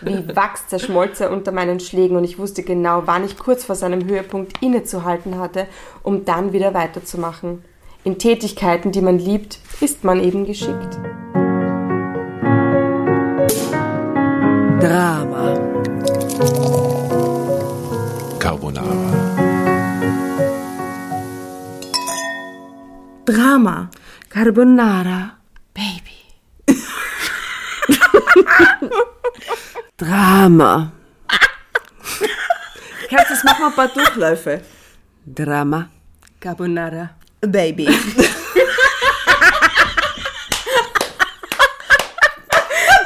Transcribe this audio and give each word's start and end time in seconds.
Wie 0.00 0.36
Wachs 0.36 0.68
zerschmolz 0.68 1.20
er 1.20 1.30
unter 1.30 1.52
meinen 1.52 1.80
Schlägen 1.80 2.16
und 2.16 2.24
ich 2.24 2.38
wusste 2.38 2.62
genau, 2.62 3.02
wann 3.06 3.24
ich 3.24 3.38
kurz 3.38 3.64
vor 3.64 3.74
seinem 3.74 4.04
Höhepunkt 4.06 4.62
innezuhalten 4.62 5.38
hatte, 5.38 5.66
um 6.02 6.24
dann 6.24 6.52
wieder 6.52 6.74
weiterzumachen. 6.74 7.64
In 8.04 8.18
Tätigkeiten, 8.18 8.92
die 8.92 9.00
man 9.00 9.18
liebt, 9.18 9.58
ist 9.80 10.04
man 10.04 10.20
eben 10.20 10.44
geschickt. 10.44 10.98
Drama. 14.80 15.54
Carbonara. 18.40 19.12
Drama. 23.24 23.90
Carbonara. 24.28 25.38
Baby. 25.72 26.22
Drama. 30.02 30.90
Herz, 33.08 33.28
das 33.28 33.44
machen 33.44 33.60
wir 33.60 33.66
ein 33.68 33.74
paar 33.74 33.86
Durchläufe. 33.86 34.60
Drama. 35.24 35.90
Carbonara. 36.40 37.10
Baby. 37.40 37.84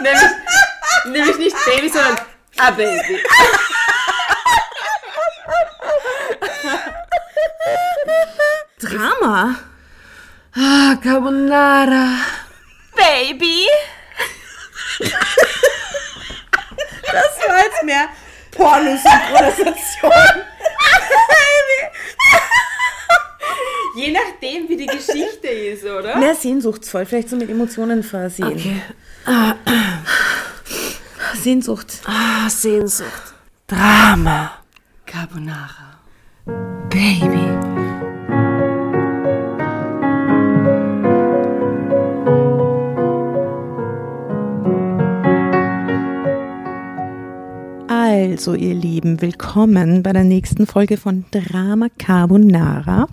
Nämlich, 0.01 0.30
nämlich 1.05 1.38
nicht 1.38 1.57
Baby, 1.66 1.88
sondern 1.91 2.16
a 2.57 2.71
Baby. 2.71 3.21
Drama. 8.80 9.57
Ah, 10.55 10.97
Carbonara. 11.02 12.21
Baby? 12.97 13.66
Jetzt 17.66 17.83
mehr 17.84 18.09
Pornosynchronisation. 18.52 20.12
Je 23.96 24.13
nachdem, 24.13 24.68
wie 24.68 24.77
die 24.77 24.87
Geschichte 24.87 25.49
ist, 25.49 25.85
oder? 25.85 26.16
Mehr 26.16 26.35
sehnsuchtsvoll, 26.35 27.07
vielleicht 27.07 27.30
so 27.30 27.37
mit 27.37 27.49
Emotionen 27.49 28.02
versehen. 28.02 28.49
Okay. 28.49 28.82
Sehnsucht. 31.35 32.01
Ah, 32.04 32.49
Sehnsucht. 32.51 33.35
Drama. 33.66 34.59
Carbonara. 35.07 35.98
Baby. 36.91 37.55
Also, 48.37 48.52
ihr 48.52 48.74
Lieben, 48.74 49.23
willkommen 49.23 50.02
bei 50.02 50.12
der 50.12 50.23
nächsten 50.23 50.66
Folge 50.66 50.98
von 50.98 51.24
Drama 51.30 51.87
Carbonara. 51.98 53.09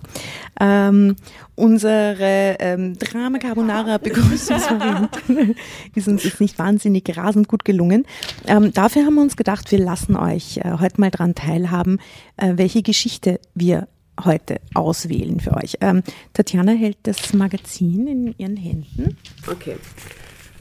Ähm, 0.60 1.16
unsere 1.56 2.58
ähm, 2.60 3.00
Drama 3.00 3.38
Carbonara 3.38 4.00
Begrüßungsvariante 4.00 5.56
ist 5.96 6.10
uns 6.10 6.26
jetzt 6.26 6.42
nicht 6.42 6.60
wahnsinnig 6.60 7.16
rasend 7.16 7.48
gut 7.48 7.64
gelungen. 7.64 8.06
Ähm, 8.48 8.74
dafür 8.74 9.06
haben 9.06 9.16
wir 9.16 9.22
uns 9.22 9.38
gedacht, 9.38 9.72
wir 9.72 9.80
lassen 9.80 10.18
euch 10.18 10.58
äh, 10.58 10.74
heute 10.82 11.00
mal 11.00 11.10
dran 11.10 11.36
teilhaben, 11.36 12.00
äh, 12.36 12.56
welche 12.58 12.82
Geschichte 12.82 13.40
wir 13.56 13.88
heute 14.26 14.60
auswählen 14.74 15.40
für 15.40 15.56
euch. 15.56 15.78
Ähm, 15.80 16.04
Tatjana 16.34 16.74
hält 16.74 16.98
das 17.04 17.34
Magazin 17.34 18.08
in 18.08 18.36
ihren 18.38 18.58
Händen. 18.58 19.16
Okay. 19.50 19.78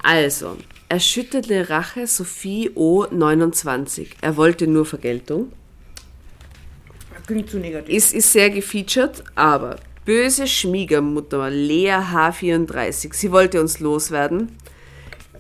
Also, 0.05 0.57
erschütterte 0.93 1.71
Rache 1.71 2.07
Sophie 2.07 2.71
O. 2.75 3.07
29. 3.11 4.11
Er 4.21 4.37
wollte 4.37 4.67
nur 4.67 4.85
Vergeltung. 4.85 5.51
Klingt 7.27 7.49
zu 7.49 7.57
negativ. 7.57 7.95
Ist, 7.97 8.13
ist 8.13 8.31
sehr 8.31 8.51
gefeatured, 8.51 9.25
aber 9.35 9.77
böse 10.05 10.47
Schwiegermutter 10.47 11.49
Lea 11.49 11.93
H34. 12.13 13.15
Sie 13.15 13.33
wollte 13.33 13.59
uns 13.63 13.81
loswerden. 13.81 14.55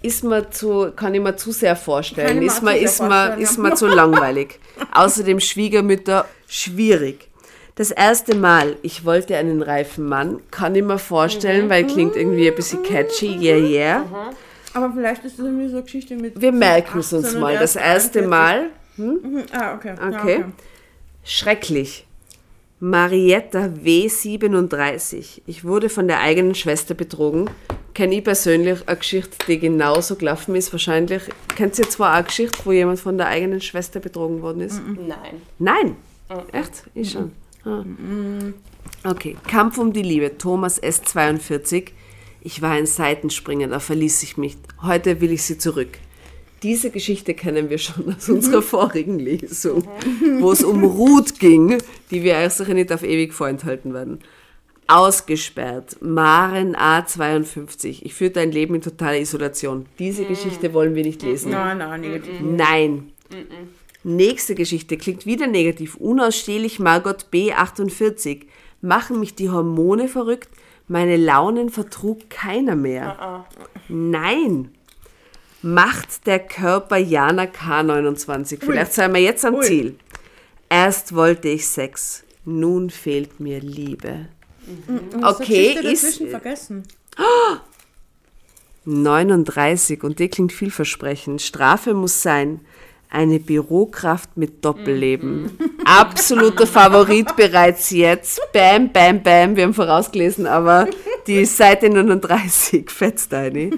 Ist 0.01 0.25
mir 0.25 0.49
zu, 0.51 0.91
kann 0.97 1.12
ich 1.15 1.21
mir 1.21 1.37
zu 1.37 1.53
sehr 1.53 1.77
vorstellen. 1.77 2.39
Kann 2.39 2.43
Ist 2.47 2.62
sehr 2.62 2.81
ist 2.81 2.97
vorstellen, 2.97 3.41
ist 3.41 3.59
mir 3.59 3.75
zu 3.75 3.89
langweilig. 3.89 4.59
Außerdem 4.95 5.39
Schwiegermütter 5.39 6.25
schwierig. 6.49 7.29
Das 7.75 7.91
erste 7.91 8.37
Mal, 8.37 8.77
ich 8.81 9.05
wollte 9.05 9.37
einen 9.37 9.61
reifen 9.61 10.07
Mann, 10.09 10.41
kann 10.51 10.75
ich 10.75 10.83
mir 10.83 10.95
Mhm. 10.95 10.99
vorstellen, 10.99 11.69
weil 11.69 11.87
klingt 11.87 12.17
irgendwie 12.17 12.49
ein 12.49 12.55
bisschen 12.55 12.83
catchy, 12.83 13.37
yeah, 13.37 13.59
yeah. 13.59 14.33
Aber 14.75 14.93
vielleicht 14.93 15.25
ist 15.25 15.38
das 15.38 15.44
irgendwie 15.47 15.69
so 15.69 15.77
eine 15.77 15.84
Geschichte 15.84 16.16
mit. 16.16 16.41
Wir 16.41 16.53
merken 16.53 16.99
es 16.99 17.12
uns 17.12 17.27
18 17.27 17.37
und 17.37 17.41
mal. 17.43 17.59
Das 17.59 17.77
erst 17.77 18.16
erste 18.16 18.19
41. 18.21 18.31
Mal, 18.31 18.71
Ah, 19.53 19.75
okay. 19.75 19.94
Ja, 19.99 20.09
Okay. 20.21 20.44
Schrecklich. 21.25 22.06
Marietta 22.81 23.69
W37. 23.84 25.43
Ich 25.47 25.65
wurde 25.65 25.88
von 25.88 26.09
der 26.09 26.21
eigenen 26.21 26.55
Schwester 26.55 26.94
betrogen. 26.94 27.49
Kenne 27.94 28.16
ich 28.16 28.25
persönlich 28.25 28.87
eine 28.88 28.97
Geschichte, 28.97 29.37
die 29.47 29.59
genauso 29.59 30.16
gelaufen 30.16 30.55
ist. 30.56 30.72
Wahrscheinlich. 30.72 31.22
Kennt 31.55 31.78
ihr 31.78 31.88
zwar 31.88 32.11
auch 32.12 32.16
eine 32.16 32.25
Geschichte, 32.25 32.59
wo 32.65 32.72
jemand 32.72 32.99
von 32.99 33.19
der 33.19 33.28
eigenen 33.28 33.61
Schwester 33.61 34.00
betrogen 34.00 34.43
worden 34.43 34.62
ist? 34.62 34.81
Nein. 34.97 35.43
Nein. 35.59 35.97
Echt? 36.53 36.84
Ich 36.94 37.12
schon. 37.12 37.32
Ah. 37.65 37.84
Okay. 39.09 39.37
Kampf 39.47 39.78
um 39.78 39.93
die 39.93 40.03
Liebe. 40.03 40.37
Thomas 40.37 40.82
S42. 40.82 41.91
Ich 42.45 42.61
war 42.61 42.73
ein 42.73 42.87
Seitenspringer, 42.87 43.69
da 43.69 43.79
verließ 43.79 44.23
ich 44.25 44.37
mich. 44.37 44.57
Heute 44.83 45.21
will 45.21 45.31
ich 45.31 45.45
sie 45.45 45.59
zurück. 45.59 45.99
Diese 46.63 46.91
Geschichte 46.91 47.35
kennen 47.35 47.71
wir 47.71 47.79
schon 47.79 48.15
aus 48.15 48.29
unserer 48.29 48.63
vorigen 48.63 49.19
Lesung, 49.19 49.89
wo 50.41 50.53
es 50.53 50.65
um 50.65 50.85
Ruth 50.85 51.39
ging, 51.39 51.79
die 52.11 52.23
wir 52.23 52.37
euch 52.37 52.53
sicher 52.53 52.75
nicht 52.75 52.93
auf 52.93 53.03
ewig 53.05 53.33
vorenthalten 53.33 53.95
werden. 53.95 54.21
Ausgesperrt. 54.89 55.97
Maren 56.01 56.77
A52. 56.77 58.01
Ich 58.03 58.15
führte 58.15 58.41
ein 58.41 58.53
Leben 58.53 58.75
in 58.75 58.83
totaler 58.83 59.19
Isolation. 59.19 59.87
Diese 59.99 60.25
Geschichte 60.25 60.75
wollen 60.75 60.95
wir 60.95 61.05
nicht 61.05 61.23
lesen. 61.23 61.53
Nein, 61.53 61.79
nein, 61.79 62.01
negativ. 62.01 62.41
Nein. 62.41 63.13
Nächste 64.03 64.57
Geschichte 64.57 64.97
klingt 64.97 65.27
wieder 65.27 65.47
negativ. 65.47 65.95
Unausstehlich 65.95 66.81
Margot 66.81 67.27
B48. 67.33 68.43
Machen 68.81 69.21
mich 69.21 69.37
die 69.37 69.49
Hormone 69.49 70.09
verrückt? 70.09 70.49
Meine 70.88 71.16
Launen 71.16 71.70
vertrug 71.70 72.28
keiner 72.28 72.76
mehr. 72.76 73.47
Nein. 73.88 74.72
Macht 75.62 76.26
der 76.26 76.41
Körper 76.41 76.97
Jana 76.97 77.44
K29. 77.44 78.59
Vielleicht 78.60 78.93
seien 78.93 79.15
wir 79.15 79.20
jetzt 79.20 79.44
am 79.44 79.54
Ui. 79.54 79.65
Ziel. 79.65 79.97
Erst 80.69 81.15
wollte 81.15 81.48
ich 81.48 81.69
Sex, 81.69 82.25
nun 82.44 82.91
fehlt 82.91 83.41
mir 83.41 83.60
Liebe. 83.60 84.28
Okay, 85.22 85.75
ist 85.75 86.04
dazwischen 86.04 86.31
vergessen. 86.31 86.82
39 88.84 90.03
und 90.03 90.19
die 90.19 90.28
klingt 90.28 90.53
vielversprechend. 90.53 91.43
Strafe 91.43 91.94
muss 91.94 92.22
sein. 92.22 92.60
Eine 93.15 93.41
Bürokraft 93.41 94.39
mit 94.39 94.65
Doppelleben. 94.65 95.50
Absoluter 95.84 96.67
Favorit 96.67 97.37
bereits 97.37 97.91
jetzt. 97.91 98.41
Bam, 98.55 98.91
bam, 98.91 99.23
bam. 99.23 99.55
Wir 99.55 99.65
haben 99.65 99.75
vorausgelesen, 99.75 100.47
aber 100.47 100.89
die 101.27 101.45
Seite 101.45 101.91
39 101.91 102.91
fetzt 102.91 103.34
eine. 103.34 103.71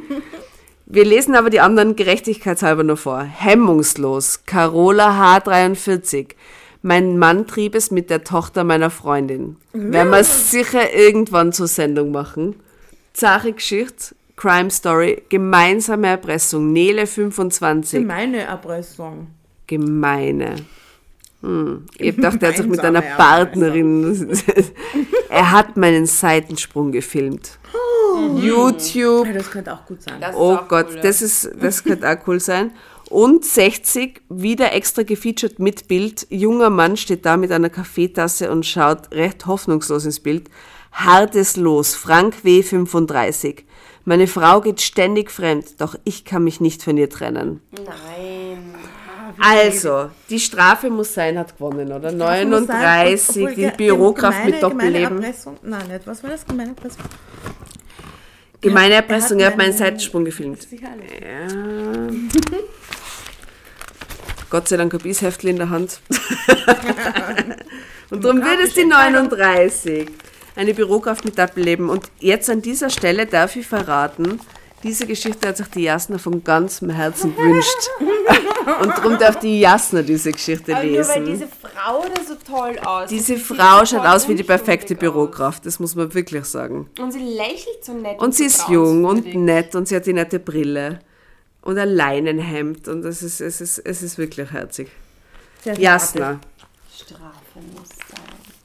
Wir 0.87 1.05
lesen 1.05 1.34
aber 1.34 1.50
die 1.50 1.59
anderen 1.59 1.97
gerechtigkeitshalber 1.97 2.84
noch 2.84 2.99
vor. 2.99 3.22
Hemmungslos. 3.22 4.45
Carola 4.47 5.39
H43. 5.39 6.28
Mein 6.83 7.19
Mann 7.19 7.49
trieb 7.49 7.75
es 7.75 7.91
mit 7.91 8.11
der 8.11 8.22
Tochter 8.22 8.62
meiner 8.62 8.91
Freundin. 8.91 9.56
Werden 9.72 10.11
wir 10.11 10.22
sicher 10.22 10.95
irgendwann 10.95 11.53
zur 11.53 11.66
Sendung 11.66 12.12
machen. 12.12 12.55
Zache 13.15 13.53
Geschichte, 13.53 14.15
Crime 14.37 14.71
Story, 14.71 15.22
gemeinsame 15.28 16.09
Erpressung, 16.09 16.72
Nele 16.72 17.06
25. 17.06 18.05
Meine 18.05 18.41
Erpressung. 18.41 19.28
Gemeine. 19.66 20.57
Hm. 21.42 21.84
Ich 21.98 22.16
dachte, 22.16 22.47
er 22.47 22.48
hat 22.48 22.57
sich 22.57 22.66
mit 22.66 22.81
einer 22.81 23.03
Partnerin. 23.03 24.28
er 25.28 25.51
hat 25.53 25.77
meinen 25.77 26.07
Seitensprung 26.07 26.91
gefilmt. 26.91 27.59
YouTube. 28.36 29.27
Ja, 29.27 29.33
das 29.33 29.51
könnte 29.51 29.72
auch 29.72 29.84
gut 29.86 30.03
sein. 30.03 30.21
Das 30.21 30.34
Oh 30.36 30.59
Gott, 30.69 30.89
cool, 30.91 31.01
das, 31.03 31.22
ist, 31.22 31.51
das 31.60 31.83
könnte 31.84 32.09
auch 32.09 32.27
cool 32.27 32.41
sein. 32.41 32.72
Und 33.10 33.45
60, 33.45 34.22
wieder 34.28 34.72
extra 34.72 35.03
gefeatured 35.03 35.59
mit 35.59 35.89
Bild. 35.89 36.27
Junger 36.31 36.71
Mann 36.71 36.97
steht 36.97 37.27
da 37.27 37.36
mit 37.36 37.53
einer 37.53 37.71
Kaffeetasse 37.71 38.51
und 38.51 38.65
schaut 38.65 39.13
recht 39.13 39.47
hoffnungslos 39.47 40.04
ins 40.07 40.21
Bild. 40.21 40.48
Hartes 40.92 41.57
Los, 41.57 41.95
Frank 41.95 42.36
W35. 42.45 43.65
Meine 44.04 44.27
Frau 44.27 44.60
geht 44.60 44.80
ständig 44.83 45.30
fremd, 45.30 45.80
doch 45.80 45.95
ich 46.04 46.24
kann 46.24 46.45
mich 46.45 46.60
nicht 46.60 46.83
von 46.83 46.98
ihr 46.98 47.09
trennen. 47.09 47.60
Nein. 47.72 48.74
Also, 49.41 50.10
die 50.28 50.39
Strafe 50.39 50.91
muss 50.91 51.15
sein, 51.15 51.39
hat 51.39 51.56
gewonnen, 51.56 51.91
oder? 51.91 52.12
39, 52.12 53.42
Obwohl, 53.45 53.54
die 53.54 53.71
Bürokraft 53.77 54.36
gemeine- 54.39 54.53
mit 54.53 54.62
Doppelleben. 54.62 55.16
Gemeine. 55.21 55.34
Nein, 55.62 55.89
nicht. 55.89 56.06
Was 56.06 56.22
war 56.22 56.30
das? 56.30 56.47
Gemeine 56.47 56.71
Erpressung? 56.71 57.03
Gemeine 58.60 58.95
Erpressung, 58.95 59.41
er 59.41 59.48
hat 59.48 59.56
meinen 59.56 59.72
Seitensprung 59.72 60.24
gefilmt. 60.24 60.68
Ja. 60.71 60.78
Gott 64.50 64.68
sei 64.68 64.77
Dank 64.77 64.92
habe 64.92 65.09
ich 65.09 65.16
das 65.16 65.22
Heftl 65.22 65.48
in 65.48 65.57
der 65.57 65.71
Hand. 65.71 66.00
und 68.10 68.24
darum 68.24 68.39
wird 68.41 68.60
es 68.62 68.74
die 68.74 68.84
39. 68.84 70.09
Eine 70.56 70.74
Bürokraft 70.74 71.24
mit 71.24 71.39
Doppelleben. 71.39 71.89
Und 71.89 72.04
jetzt 72.21 72.48
an 72.48 72.62
dieser 72.62 72.91
Stelle 72.91 73.27
darf 73.27 73.56
ich 73.56 73.66
verraten, 73.66 74.41
diese 74.84 75.06
Geschichte 75.06 75.48
hat 75.48 75.56
sich 75.56 75.66
die 75.68 75.83
Jasna 75.84 76.18
von 76.18 76.45
ganzem 76.45 76.91
Herzen 76.91 77.34
gewünscht. 77.34 77.91
Und 78.80 78.91
darum 78.91 79.18
darf 79.18 79.39
die 79.39 79.60
Jasna 79.60 80.03
diese 80.03 80.33
Geschichte 80.33 80.74
Aber 80.77 80.84
nur 80.84 81.06
weil 81.09 81.22
lesen. 81.22 81.27
diese 81.27 81.47
Frau 81.48 82.03
da 82.03 82.22
so 82.22 82.34
toll 82.34 82.78
aussieht. 82.78 83.18
Diese 83.18 83.36
Sie 83.36 83.42
Frau 83.42 83.84
schaut 83.84 84.06
aus 84.06 84.28
wie 84.28 84.34
die 84.34 84.42
perfekte 84.42 84.95
Bürokraft, 84.95 85.66
das 85.66 85.78
muss 85.80 85.95
man 85.95 86.12
wirklich 86.15 86.45
sagen. 86.45 86.89
Und 86.98 87.12
sie 87.12 87.21
lächelt 87.21 87.84
so 87.84 87.92
nett. 87.92 88.18
Und 88.21 88.34
sie 88.34 88.48
so 88.48 88.62
ist 88.62 88.68
jung 88.68 89.04
und 89.04 89.34
nett 89.34 89.74
und 89.74 89.89
sie 89.89 89.97
hat 89.97 90.07
die 90.07 90.12
nette 90.12 90.39
Brille 90.39 91.00
und 91.62 91.78
ein 91.78 91.89
Leinenhemd 91.89 92.89
und 92.89 93.04
es 93.04 93.22
ist, 93.22 93.41
es 93.41 93.60
ist, 93.60 93.78
es 93.78 94.03
ist 94.03 94.18
wirklich 94.18 94.50
herzig. 94.53 94.91
Jasna. 95.65 96.41
Strafe 96.95 97.60
muss. 97.74 97.89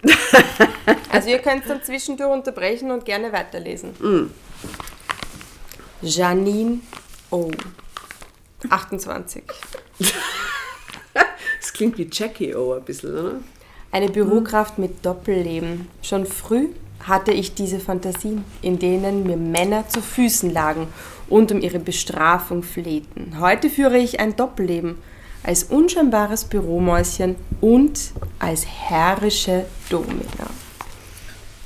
also 1.12 1.30
ihr 1.30 1.40
könnt 1.40 1.69
dann 1.69 1.84
zwischendurch 1.84 2.31
unterbrechen 2.31 2.92
und 2.92 3.06
gerne 3.06 3.31
weiterlesen. 3.31 3.92
Mm. 4.00 4.31
Janine 6.01 6.80
O. 7.31 7.51
28. 8.69 9.44
Das 11.60 11.74
klingt 11.74 11.98
wie 11.98 12.10
Jackie 12.12 12.56
O 12.56 12.74
ein 12.74 12.84
bisschen, 12.84 13.13
oder? 13.13 13.36
Eine 13.92 14.10
Bürokraft 14.10 14.78
mit 14.78 15.06
Doppelleben. 15.06 15.90
Schon 16.02 16.25
früh 16.25 16.69
hatte 17.06 17.31
ich 17.31 17.54
diese 17.54 17.80
Fantasien, 17.80 18.45
in 18.62 18.80
denen 18.80 19.24
mir 19.24 19.36
Männer 19.36 19.88
zu 19.88 20.02
Füßen 20.02 20.52
lagen 20.52 20.88
und 21.28 21.52
um 21.52 21.60
ihre 21.60 21.80
Bestrafung 21.80 22.63
flehten. 22.63 23.40
Heute 23.40 23.69
führe 23.69 23.98
ich 23.98 24.19
ein 24.19 24.36
Doppelleben 24.36 24.98
als 25.44 25.63
unscheinbares 25.63 26.45
Büromäuschen 26.45 27.36
und 27.62 28.12
als 28.39 28.65
herrische 28.65 29.65
Domina. 29.89 30.50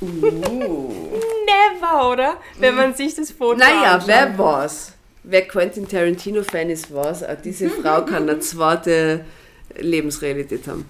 Never, 0.00 2.10
oder? 2.10 2.36
Wenn 2.58 2.74
man 2.74 2.94
sich 2.94 3.14
das 3.14 3.30
Foto 3.30 3.58
Naja, 3.58 3.94
anschaut. 3.94 4.08
wer 4.08 4.38
war's? 4.38 4.92
Wer 5.22 5.48
Quentin 5.48 5.88
Tarantino-Fan 5.88 6.68
ist, 6.68 6.94
weiß, 6.94 7.24
auch 7.24 7.40
diese 7.42 7.70
Frau 7.82 8.04
kann 8.04 8.28
eine 8.28 8.40
zweite 8.40 9.24
Lebensrealität 9.78 10.66
haben. 10.68 10.84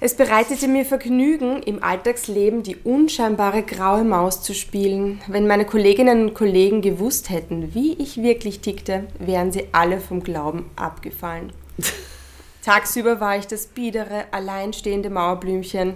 Es 0.00 0.16
bereitete 0.16 0.66
mir 0.66 0.84
Vergnügen, 0.84 1.62
im 1.62 1.80
Alltagsleben 1.82 2.64
die 2.64 2.76
unscheinbare 2.82 3.62
graue 3.62 4.02
Maus 4.02 4.42
zu 4.42 4.52
spielen. 4.54 5.20
Wenn 5.28 5.46
meine 5.46 5.64
Kolleginnen 5.64 6.28
und 6.28 6.34
Kollegen 6.34 6.82
gewusst 6.82 7.30
hätten, 7.30 7.72
wie 7.74 7.92
ich 7.94 8.20
wirklich 8.20 8.60
tickte, 8.60 9.04
wären 9.20 9.52
sie 9.52 9.68
alle 9.70 10.00
vom 10.00 10.24
Glauben 10.24 10.68
abgefallen. 10.74 11.52
Tagsüber 12.64 13.20
war 13.20 13.36
ich 13.36 13.46
das 13.46 13.66
biedere, 13.66 14.24
alleinstehende 14.30 15.10
Mauerblümchen, 15.10 15.94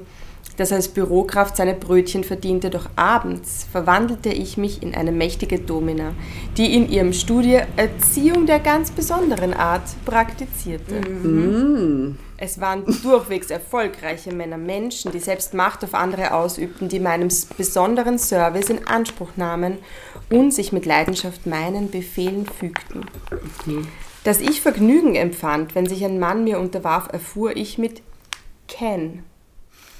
das 0.56 0.73
als 0.73 0.88
Bürokraft 0.88 1.56
seine 1.56 1.75
Brötchen 1.75 2.25
verdiente, 2.25 2.71
doch 2.71 2.88
abends 2.97 3.67
verwandelte 3.71 4.31
ich 4.31 4.56
mich 4.56 4.83
in 4.83 4.94
eine 4.94 5.12
mächtige 5.12 5.59
Domina, 5.59 6.12
die 6.56 6.75
in 6.75 6.88
ihrem 6.88 7.12
Studie 7.12 7.61
Erziehung 7.77 8.47
der 8.47 8.61
ganz 8.61 8.91
besonderen 8.91 9.53
Art 9.55 9.83
praktizierte. 10.06 10.94
Es 12.39 12.59
waren 12.61 12.85
durchwegs 13.03 13.50
erfolgreiche 13.50 14.32
Männer, 14.32 14.56
Menschen, 14.56 15.12
die 15.12 15.21
selbst 15.21 15.53
Macht 15.55 15.85
auf 15.85 15.94
andere 15.94 16.32
ausübten, 16.35 16.89
die 16.89 17.00
meinem 17.00 17.29
s- 17.29 17.47
besonderen 17.47 18.19
Service 18.19 18.71
in 18.71 18.87
Anspruch 18.89 19.31
nahmen 19.37 19.79
und 20.31 20.53
sich 20.53 20.73
mit 20.73 20.85
Leidenschaft 20.87 21.47
meinen 21.47 21.91
Befehlen 21.91 22.47
fügten. 22.47 23.06
Dass 24.26 24.40
ich 24.40 24.61
Vergnügen 24.61 25.14
empfand, 25.14 25.76
wenn 25.76 25.87
sich 25.87 26.05
ein 26.05 26.19
Mann 26.19 26.43
mir 26.43 26.58
unterwarf, 26.58 27.08
erfuhr 27.12 27.56
ich 27.56 27.78
mit 27.78 28.02
Ken. 28.67 29.23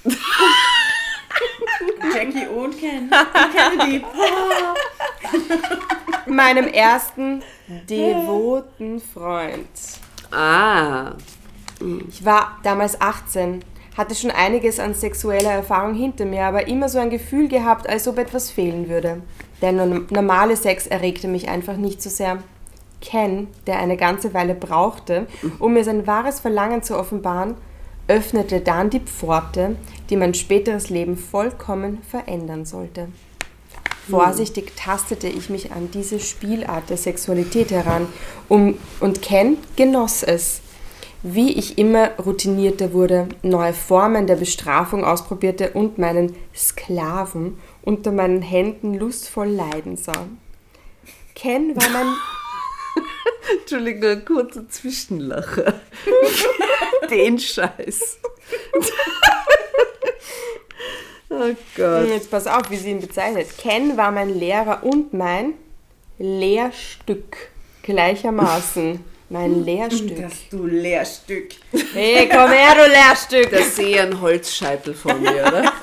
Jackie 2.13 2.47
und 2.47 2.77
Ken. 2.77 3.09
Kennedy. 3.55 4.03
meinem 6.27 6.67
ersten 6.67 7.41
devoten 7.89 8.99
Freund. 8.99 9.65
Ah, 10.31 11.13
Ich 12.09 12.25
war 12.25 12.59
damals 12.63 12.99
18, 12.99 13.63
hatte 13.97 14.13
schon 14.13 14.31
einiges 14.31 14.77
an 14.79 14.93
sexueller 14.93 15.51
Erfahrung 15.53 15.93
hinter 15.93 16.25
mir, 16.25 16.43
aber 16.43 16.67
immer 16.67 16.89
so 16.89 16.99
ein 16.99 17.09
Gefühl 17.09 17.47
gehabt, 17.47 17.87
als 17.87 18.07
ob 18.09 18.17
etwas 18.17 18.51
fehlen 18.51 18.89
würde. 18.89 19.21
Der 19.61 19.71
norm- 19.71 20.07
normale 20.09 20.57
Sex 20.57 20.85
erregte 20.85 21.27
mich 21.29 21.47
einfach 21.47 21.77
nicht 21.77 22.01
so 22.01 22.09
sehr. 22.09 22.43
Ken, 23.01 23.47
der 23.67 23.79
eine 23.79 23.97
ganze 23.97 24.33
Weile 24.33 24.55
brauchte, 24.55 25.27
um 25.59 25.73
mir 25.73 25.83
sein 25.83 26.07
wahres 26.07 26.39
Verlangen 26.39 26.83
zu 26.83 26.97
offenbaren, 26.97 27.55
öffnete 28.07 28.61
dann 28.61 28.89
die 28.89 28.99
Pforte, 28.99 29.75
die 30.09 30.15
mein 30.15 30.33
späteres 30.33 30.89
Leben 30.89 31.17
vollkommen 31.17 32.01
verändern 32.09 32.65
sollte. 32.65 33.09
Vorsichtig 34.09 34.73
tastete 34.77 35.27
ich 35.27 35.49
mich 35.49 35.73
an 35.73 35.91
diese 35.91 36.19
Spielart 36.21 36.89
der 36.89 36.95
Sexualität 36.95 37.71
heran 37.71 38.07
um, 38.47 38.77
und 39.01 39.21
Ken 39.21 39.57
genoss 39.75 40.23
es. 40.23 40.61
Wie 41.23 41.51
ich 41.51 41.77
immer 41.77 42.11
routinierter 42.11 42.93
wurde, 42.93 43.27
neue 43.41 43.73
Formen 43.73 44.27
der 44.27 44.35
Bestrafung 44.35 45.03
ausprobierte 45.03 45.71
und 45.71 45.97
meinen 45.97 46.35
Sklaven 46.55 47.57
unter 47.81 48.11
meinen 48.11 48.41
Händen 48.41 48.93
lustvoll 48.93 49.47
leiden 49.47 49.97
sah. 49.97 50.27
Ken 51.35 51.75
war 51.75 51.89
mein 51.89 52.07
Entschuldigung, 53.51 54.09
ein 54.09 54.25
kurzer 54.25 54.67
Zwischenlacher. 54.69 55.81
Den 57.09 57.39
Scheiß. 57.39 58.19
oh 61.29 61.55
Gott. 61.75 62.09
Jetzt 62.09 62.31
pass 62.31 62.47
auf, 62.47 62.69
wie 62.69 62.77
sie 62.77 62.91
ihn 62.91 63.01
bezeichnet. 63.01 63.47
Ken 63.57 63.97
war 63.97 64.11
mein 64.11 64.37
Lehrer 64.37 64.83
und 64.83 65.13
mein 65.13 65.53
Lehrstück 66.17 67.37
gleichermaßen. 67.83 69.03
Mein 69.29 69.65
Lehrstück. 69.65 70.21
Das 70.21 70.33
du 70.49 70.65
Lehrstück. 70.65 71.49
Hey, 71.93 72.29
komm 72.29 72.49
her, 72.49 72.75
du 72.75 72.89
Lehrstück! 72.89 73.51
Da 73.51 73.61
sehe 73.61 73.89
ich 73.89 73.99
einen 73.99 74.21
Holzscheitel 74.21 74.93
vor 74.93 75.15
mir, 75.15 75.45
oder? 75.45 75.63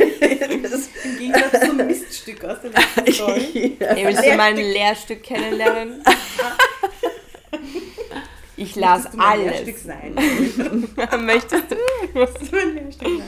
Im 0.00 1.18
Gegensatz 1.18 1.60
zum 1.66 1.76
Miststück 1.78 2.44
aus 2.44 2.58
der 2.60 2.70
letzten 2.72 3.12
Story. 3.12 3.76
Hey, 3.78 4.06
willst 4.06 4.24
du 4.24 4.36
mein 4.36 4.56
Lehrstück 4.56 5.22
kennenlernen? 5.22 6.04
Ich 8.56 8.76
las 8.76 9.04
Möchtest 9.04 9.18
alles. 9.20 9.82
Sein? 9.84 10.14
Möchtest 11.24 11.64
du? 11.70 11.76
Möchtest 12.18 12.52
du 12.52 12.56
mein 12.56 12.92
sein? 12.92 13.22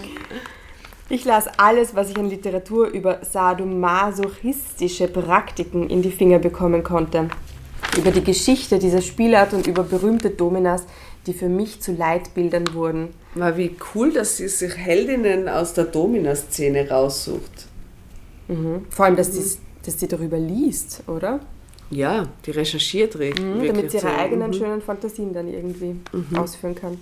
Ich 1.08 1.24
las 1.24 1.46
alles, 1.58 1.94
was 1.94 2.10
ich 2.10 2.16
an 2.16 2.30
Literatur 2.30 2.88
über 2.88 3.20
sadomasochistische 3.22 5.08
Praktiken 5.08 5.90
in 5.90 6.02
die 6.02 6.10
Finger 6.10 6.38
bekommen 6.38 6.82
konnte. 6.82 7.28
Über 7.96 8.10
die 8.10 8.24
Geschichte 8.24 8.78
dieser 8.78 9.02
Spielart 9.02 9.52
und 9.52 9.66
über 9.66 9.82
berühmte 9.82 10.30
Dominas, 10.30 10.84
die 11.26 11.34
für 11.34 11.48
mich 11.48 11.80
zu 11.80 11.92
Leitbildern 11.92 12.72
wurden. 12.72 13.08
Mal 13.34 13.56
wie 13.56 13.76
cool, 13.94 14.12
dass 14.12 14.38
sie 14.38 14.48
sich 14.48 14.76
Heldinnen 14.76 15.48
aus 15.48 15.74
der 15.74 15.84
Domina-Szene 15.84 16.88
raussucht. 16.88 17.66
Vor 18.90 19.04
allem, 19.04 19.16
dass, 19.16 19.30
die, 19.30 19.58
dass 19.84 19.96
die 19.96 20.08
darüber 20.08 20.38
liest, 20.38 21.02
oder? 21.06 21.40
Ja, 21.92 22.24
die 22.46 22.50
recherchiert 22.52 23.18
re- 23.18 23.34
Mhm, 23.38 23.66
damit 23.66 23.90
sie 23.90 23.98
ihre 23.98 24.08
so. 24.08 24.14
eigenen 24.16 24.48
Mhm. 24.50 24.54
schönen 24.54 24.82
Fantasien 24.82 25.34
dann 25.34 25.46
irgendwie 25.52 25.96
ausführen 26.36 26.74
kann. 26.74 26.98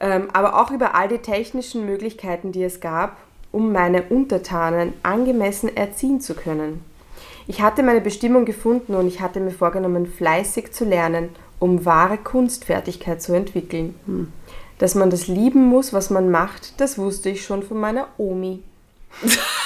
Ähm, 0.00 0.28
aber 0.32 0.60
auch 0.60 0.70
über 0.70 0.94
all 0.94 1.08
die 1.08 1.18
technischen 1.18 1.86
Möglichkeiten, 1.86 2.52
die 2.52 2.62
es 2.62 2.80
gab, 2.80 3.16
um 3.52 3.72
meine 3.72 4.02
Untertanen 4.04 4.92
angemessen 5.02 5.74
erziehen 5.76 6.20
zu 6.20 6.34
können. 6.34 6.82
Ich 7.46 7.60
hatte 7.62 7.82
meine 7.82 8.00
Bestimmung 8.00 8.44
gefunden 8.44 8.94
und 8.94 9.08
ich 9.08 9.20
hatte 9.20 9.40
mir 9.40 9.50
vorgenommen, 9.50 10.06
fleißig 10.06 10.72
zu 10.72 10.84
lernen, 10.84 11.30
um 11.58 11.84
wahre 11.84 12.16
Kunstfertigkeit 12.16 13.20
zu 13.20 13.32
entwickeln. 13.34 13.94
Dass 14.78 14.94
man 14.94 15.10
das 15.10 15.26
lieben 15.26 15.64
muss, 15.66 15.92
was 15.92 16.10
man 16.10 16.30
macht, 16.30 16.80
das 16.80 16.96
wusste 16.96 17.28
ich 17.30 17.44
schon 17.44 17.62
von 17.62 17.78
meiner 17.78 18.08
Omi. 18.18 18.62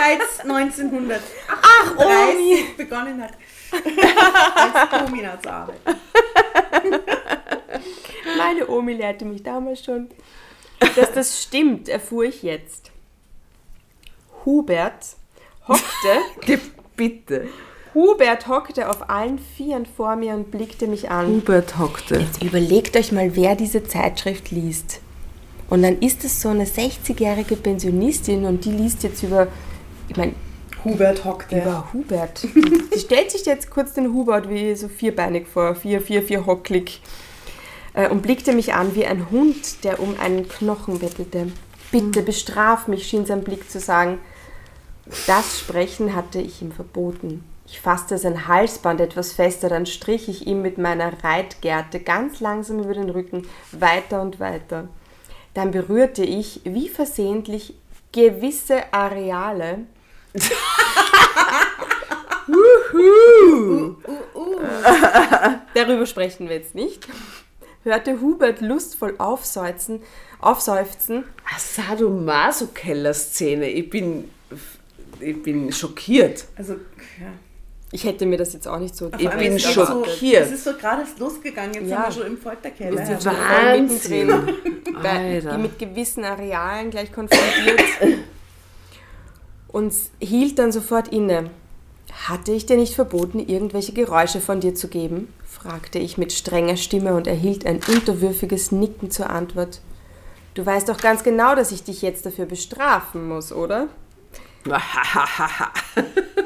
Bereits 0.00 0.40
1930 0.40 1.22
Ach, 1.46 2.76
begonnen 2.76 3.22
hat, 3.22 3.32
als 4.54 5.04
Domina 5.04 5.38
zu 5.42 5.52
arbeiten. 5.52 5.80
Meine 8.38 8.66
Omi 8.68 8.94
lehrte 8.94 9.26
mich 9.26 9.42
damals 9.42 9.84
schon. 9.84 10.08
Dass 10.96 11.12
das 11.12 11.42
stimmt, 11.42 11.90
erfuhr 11.90 12.24
ich 12.24 12.42
jetzt. 12.42 12.90
Hubert 14.46 15.16
hockte, 15.68 16.60
Bitte. 16.96 17.48
Hubert 17.92 18.48
hockte 18.48 18.88
auf 18.88 19.10
allen 19.10 19.38
Vieren 19.38 19.84
vor 19.84 20.16
mir 20.16 20.32
und 20.32 20.50
blickte 20.50 20.86
mich 20.86 21.10
an. 21.10 21.26
Hubert 21.26 21.78
hockte. 21.78 22.16
Jetzt 22.20 22.42
überlegt 22.42 22.96
euch 22.96 23.12
mal, 23.12 23.36
wer 23.36 23.54
diese 23.54 23.84
Zeitschrift 23.84 24.50
liest. 24.50 25.00
Und 25.68 25.82
dann 25.82 26.00
ist 26.00 26.24
es 26.24 26.40
so 26.40 26.48
eine 26.48 26.64
60-jährige 26.64 27.56
Pensionistin 27.56 28.44
und 28.46 28.64
die 28.64 28.72
liest 28.72 29.02
jetzt 29.02 29.22
über, 29.22 29.46
ich 30.10 30.16
meine, 30.16 30.34
Hubert 30.84 31.24
hockte. 31.24 31.58
Über 31.58 31.92
Hubert. 31.92 32.42
Die 32.42 32.98
stellt 32.98 33.30
sich 33.30 33.46
jetzt 33.46 33.70
kurz 33.70 33.92
den 33.92 34.12
Hubert 34.12 34.48
wie 34.48 34.74
so 34.74 34.88
vierbeinig 34.88 35.46
vor, 35.46 35.74
vier, 35.76 36.00
vier, 36.00 36.22
vier 36.22 36.46
hocklig, 36.46 37.00
äh, 37.94 38.08
und 38.08 38.22
blickte 38.22 38.52
mich 38.52 38.74
an 38.74 38.94
wie 38.96 39.06
ein 39.06 39.30
Hund, 39.30 39.84
der 39.84 40.00
um 40.00 40.18
einen 40.18 40.48
Knochen 40.48 40.98
bettelte. 40.98 41.52
Bitte 41.92 42.22
bestraf 42.22 42.88
mich, 42.88 43.06
schien 43.06 43.24
sein 43.24 43.44
Blick 43.44 43.70
zu 43.70 43.78
sagen. 43.78 44.18
Das 45.26 45.60
Sprechen 45.60 46.14
hatte 46.14 46.40
ich 46.40 46.60
ihm 46.60 46.72
verboten. 46.72 47.44
Ich 47.66 47.80
fasste 47.80 48.18
sein 48.18 48.48
Halsband 48.48 49.00
etwas 49.00 49.32
fester, 49.32 49.68
dann 49.68 49.86
strich 49.86 50.28
ich 50.28 50.46
ihm 50.46 50.60
mit 50.60 50.76
meiner 50.78 51.22
Reitgerte 51.22 52.00
ganz 52.00 52.40
langsam 52.40 52.80
über 52.80 52.94
den 52.94 53.10
Rücken 53.10 53.46
weiter 53.70 54.22
und 54.22 54.40
weiter. 54.40 54.88
Dann 55.54 55.70
berührte 55.70 56.24
ich, 56.24 56.62
wie 56.64 56.88
versehentlich, 56.88 57.74
gewisse 58.12 58.92
Areale. 58.92 59.78
Darüber 65.74 66.06
sprechen 66.06 66.48
wir 66.48 66.56
jetzt 66.56 66.74
nicht. 66.74 67.06
Hörte 67.84 68.20
Hubert 68.20 68.60
lustvoll 68.60 69.14
aufseufzen, 69.18 70.02
aufseufzen 70.40 71.24
Sadomaso-Keller-Szene. 71.58 73.70
Ich 73.70 73.88
bin, 73.88 74.30
ich 75.18 75.42
bin 75.42 75.72
schockiert. 75.72 76.44
Also, 76.56 76.74
ja. 76.74 77.28
Ich 77.92 78.04
hätte 78.04 78.24
mir 78.26 78.36
das 78.36 78.52
jetzt 78.52 78.68
auch 78.68 78.78
nicht 78.78 78.94
so. 78.94 79.10
Ich 79.18 79.28
bin 79.30 79.56
ist 79.56 79.64
es 79.66 79.72
schockiert. 79.72 80.46
So, 80.46 80.52
es 80.52 80.58
ist 80.58 80.64
so 80.64 80.74
gerade 80.74 81.02
losgegangen, 81.18 81.74
jetzt 81.74 81.88
Ja. 81.88 82.04
sind 82.04 82.06
wir 82.06 82.12
schon 82.22 82.26
im 82.32 82.38
Folterkeller. 82.40 82.98
Wir 82.98 83.06
sind 83.06 83.24
Ja. 83.24 83.32
schon 83.32 83.40
Wahnsinn. 83.40 84.26
mittendrin. 84.28 84.94
Bei- 85.02 85.34
Alter. 85.34 85.56
Die 85.56 85.62
mit 85.62 85.76
gewissen 85.78 86.24
Arealen 86.24 86.90
gleich 86.90 87.10
konfrontiert. 87.12 87.80
Und 89.72 89.94
hielt 90.18 90.58
dann 90.58 90.72
sofort 90.72 91.08
inne. 91.08 91.50
Hatte 92.28 92.52
ich 92.52 92.66
dir 92.66 92.76
nicht 92.76 92.94
verboten, 92.94 93.38
irgendwelche 93.38 93.92
Geräusche 93.92 94.40
von 94.40 94.60
dir 94.60 94.74
zu 94.74 94.88
geben? 94.88 95.32
fragte 95.46 95.98
ich 95.98 96.18
mit 96.18 96.32
strenger 96.32 96.76
Stimme 96.76 97.14
und 97.14 97.26
erhielt 97.26 97.66
ein 97.66 97.80
unterwürfiges 97.86 98.72
Nicken 98.72 99.10
zur 99.10 99.30
Antwort. 99.30 99.80
Du 100.54 100.64
weißt 100.64 100.88
doch 100.88 100.98
ganz 100.98 101.22
genau, 101.22 101.54
dass 101.54 101.70
ich 101.70 101.84
dich 101.84 102.02
jetzt 102.02 102.26
dafür 102.26 102.46
bestrafen 102.46 103.28
muss, 103.28 103.52
oder? 103.52 103.88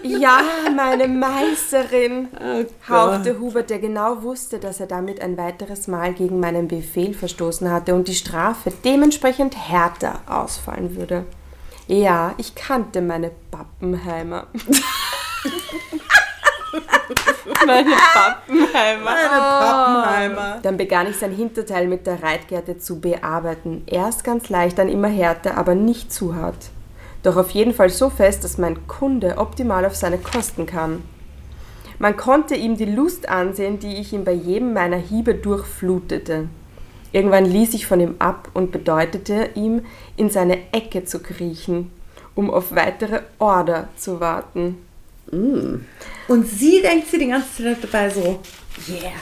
Ja, 0.02 0.43
meine 0.76 1.09
Meisterin, 1.09 2.28
hauchte 2.87 3.40
Hubert, 3.40 3.71
der 3.71 3.78
genau 3.78 4.23
wusste, 4.23 4.59
dass 4.59 4.78
er 4.78 4.87
damit 4.87 5.23
ein 5.23 5.38
weiteres 5.38 5.88
Mal 5.88 6.12
gegen 6.12 6.40
meinen 6.40 6.69
Befehl 6.69 7.14
verstoßen 7.14 7.71
hatte 7.71 7.95
und 7.95 8.07
die 8.07 8.14
Strafe 8.14 8.71
dementsprechend 8.85 9.57
härter 9.57 10.21
ausfallen 10.26 10.97
würde. 10.97 11.25
Ja, 11.86 12.34
ich 12.38 12.54
kannte 12.54 13.02
meine 13.02 13.30
Pappenheimer. 13.50 14.46
meine 17.66 17.90
Pappenheimer. 18.12 19.10
Eine 19.10 19.28
Pappenheimer. 19.28 20.58
Dann 20.62 20.76
begann 20.78 21.08
ich 21.08 21.16
sein 21.16 21.32
Hinterteil 21.32 21.86
mit 21.86 22.06
der 22.06 22.22
Reitgerte 22.22 22.78
zu 22.78 23.00
bearbeiten. 23.00 23.82
Erst 23.86 24.24
ganz 24.24 24.48
leicht, 24.48 24.78
dann 24.78 24.88
immer 24.88 25.08
härter, 25.08 25.58
aber 25.58 25.74
nicht 25.74 26.12
zu 26.12 26.34
hart. 26.34 26.70
Doch 27.22 27.36
auf 27.36 27.50
jeden 27.50 27.74
Fall 27.74 27.90
so 27.90 28.08
fest, 28.08 28.44
dass 28.44 28.58
mein 28.58 28.86
Kunde 28.86 29.36
optimal 29.36 29.84
auf 29.84 29.94
seine 29.94 30.18
Kosten 30.18 30.66
kam. 30.66 31.02
Man 31.98 32.16
konnte 32.16 32.54
ihm 32.54 32.76
die 32.76 32.86
Lust 32.86 33.28
ansehen, 33.28 33.78
die 33.78 33.96
ich 33.96 34.12
ihm 34.12 34.24
bei 34.24 34.32
jedem 34.32 34.72
meiner 34.72 34.96
Hiebe 34.96 35.34
durchflutete. 35.34 36.48
Irgendwann 37.14 37.44
ließ 37.44 37.75
ich 37.75 37.87
von 37.87 38.00
ihm 38.00 38.16
ab 38.18 38.49
und 38.54 38.73
bedeutete 38.73 39.50
ihm, 39.54 39.83
in 40.16 40.30
seine 40.30 40.73
Ecke 40.73 41.04
zu 41.04 41.21
kriechen, 41.21 41.92
um 42.35 42.50
auf 42.50 42.75
weitere 42.75 43.21
Order 43.38 43.88
zu 43.97 44.18
warten. 44.18 44.78
Und 45.30 46.49
sie 46.49 46.83
denkt 46.83 47.06
sie 47.06 47.18
die 47.18 47.28
ganze 47.28 47.62
Zeit 47.62 47.85
dabei 47.85 48.11
so, 48.11 48.40
yeah. 48.88 49.12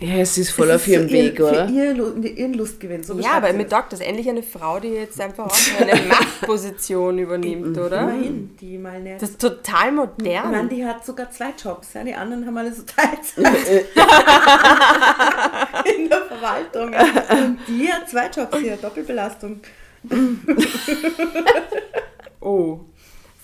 Ja, 0.00 0.16
es 0.16 0.38
ist 0.38 0.50
voll 0.50 0.70
Es 0.70 0.76
auf 0.76 0.86
ist 0.86 0.92
ihrem 0.94 1.10
Weg, 1.10 1.38
ihr, 1.38 1.44
oder? 1.46 1.68
Für 1.68 1.74
ihr, 1.74 1.92
Lu- 1.94 2.20
ihren 2.22 2.54
Lustgewinn. 2.54 3.02
So 3.02 3.18
Ja, 3.18 3.32
aber 3.32 3.50
sie 3.50 3.56
mir 3.58 3.64
das. 3.64 3.70
taugt 3.78 3.92
das 3.92 4.00
endlich 4.00 4.28
eine 4.30 4.42
Frau, 4.42 4.80
die 4.80 4.88
jetzt 4.88 5.20
einfach 5.20 5.46
auch 5.46 5.56
eine 5.80 5.94
Machtposition 6.08 7.18
übernimmt, 7.18 7.76
oder? 7.76 8.00
Immerhin, 8.02 8.56
die 8.60 8.78
mal 8.78 8.98
näher. 9.00 9.18
Das 9.20 9.30
ist 9.30 9.40
total 9.40 9.88
Ich 9.88 9.94
meine, 10.24 10.42
modern. 10.48 10.68
die 10.70 10.86
hat 10.86 11.04
sogar 11.04 11.30
zwei 11.30 11.50
Jobs. 11.62 11.92
Ja, 11.94 12.02
die 12.02 12.14
anderen 12.14 12.46
haben 12.46 12.56
alle 12.56 12.72
so 12.72 12.82
Teilzeit 12.96 13.86
in 15.96 16.08
der 16.08 16.22
Verwaltung. 16.22 16.94
Und 16.94 17.58
die 17.68 17.92
hat 17.92 18.08
zwei 18.08 18.28
Jobs 18.28 18.56
hier, 18.58 18.76
Doppelbelastung. 18.76 19.60
Oh. 22.42 22.80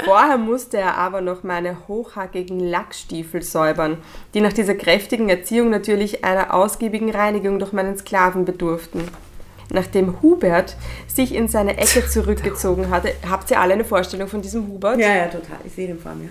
Vorher 0.05 0.37
musste 0.37 0.77
er 0.77 0.97
aber 0.97 1.21
noch 1.21 1.43
meine 1.43 1.89
hochhackigen 1.89 2.61
Lackstiefel 2.61 3.43
säubern, 3.43 3.99
die 4.35 4.41
nach 4.41 4.53
dieser 4.53 4.75
kräftigen 4.75 5.29
Erziehung 5.29 5.71
natürlich 5.71 6.23
einer 6.23 6.53
ausgiebigen 6.53 7.11
Reinigung 7.11 7.59
durch 7.59 7.73
meinen 7.73 7.97
Sklaven 7.97 8.45
bedurften. 8.45 9.09
Nachdem 9.71 10.21
Hubert 10.23 10.77
sich 11.07 11.35
in 11.35 11.49
seine 11.49 11.79
Ecke 11.79 12.07
zurückgezogen 12.11 12.91
hatte, 12.91 13.15
habt 13.29 13.51
ihr 13.51 13.61
alle 13.61 13.75
eine 13.75 13.85
Vorstellung 13.85 14.29
von 14.29 14.43
diesem 14.43 14.69
Hubert? 14.69 14.99
Ja, 14.99 15.15
ja, 15.15 15.27
total. 15.27 15.59
Ich 15.65 15.73
sehe 15.73 15.87
den 15.89 15.99
vor 15.99 16.15
mir. 16.15 16.31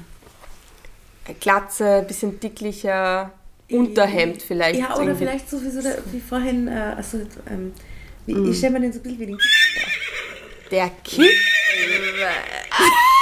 Glatze, 1.40 2.06
bisschen 2.08 2.40
dicklicher, 2.40 3.32
Unterhemd 3.72 4.44
vielleicht. 4.44 4.80
Ja, 4.80 4.94
oder 4.94 5.06
irgendwie. 5.06 5.26
vielleicht 5.26 5.50
so 5.50 5.62
wie, 5.62 5.70
so 5.72 5.82
der, 5.82 5.98
wie 6.12 6.20
vorhin, 6.20 6.68
äh, 6.68 6.94
also, 6.96 7.18
ähm, 7.50 7.74
wie, 8.28 8.52
ich 8.52 8.58
stelle 8.60 8.74
mir 8.74 8.82
den 8.82 8.94
so 8.94 9.00
ein 9.00 9.04
bisschen 9.04 9.20
wie 9.20 9.26
den 9.26 9.38
Kick 9.38 9.52
vor. 9.74 10.70
Der 10.70 10.92
Kick. 11.04 11.32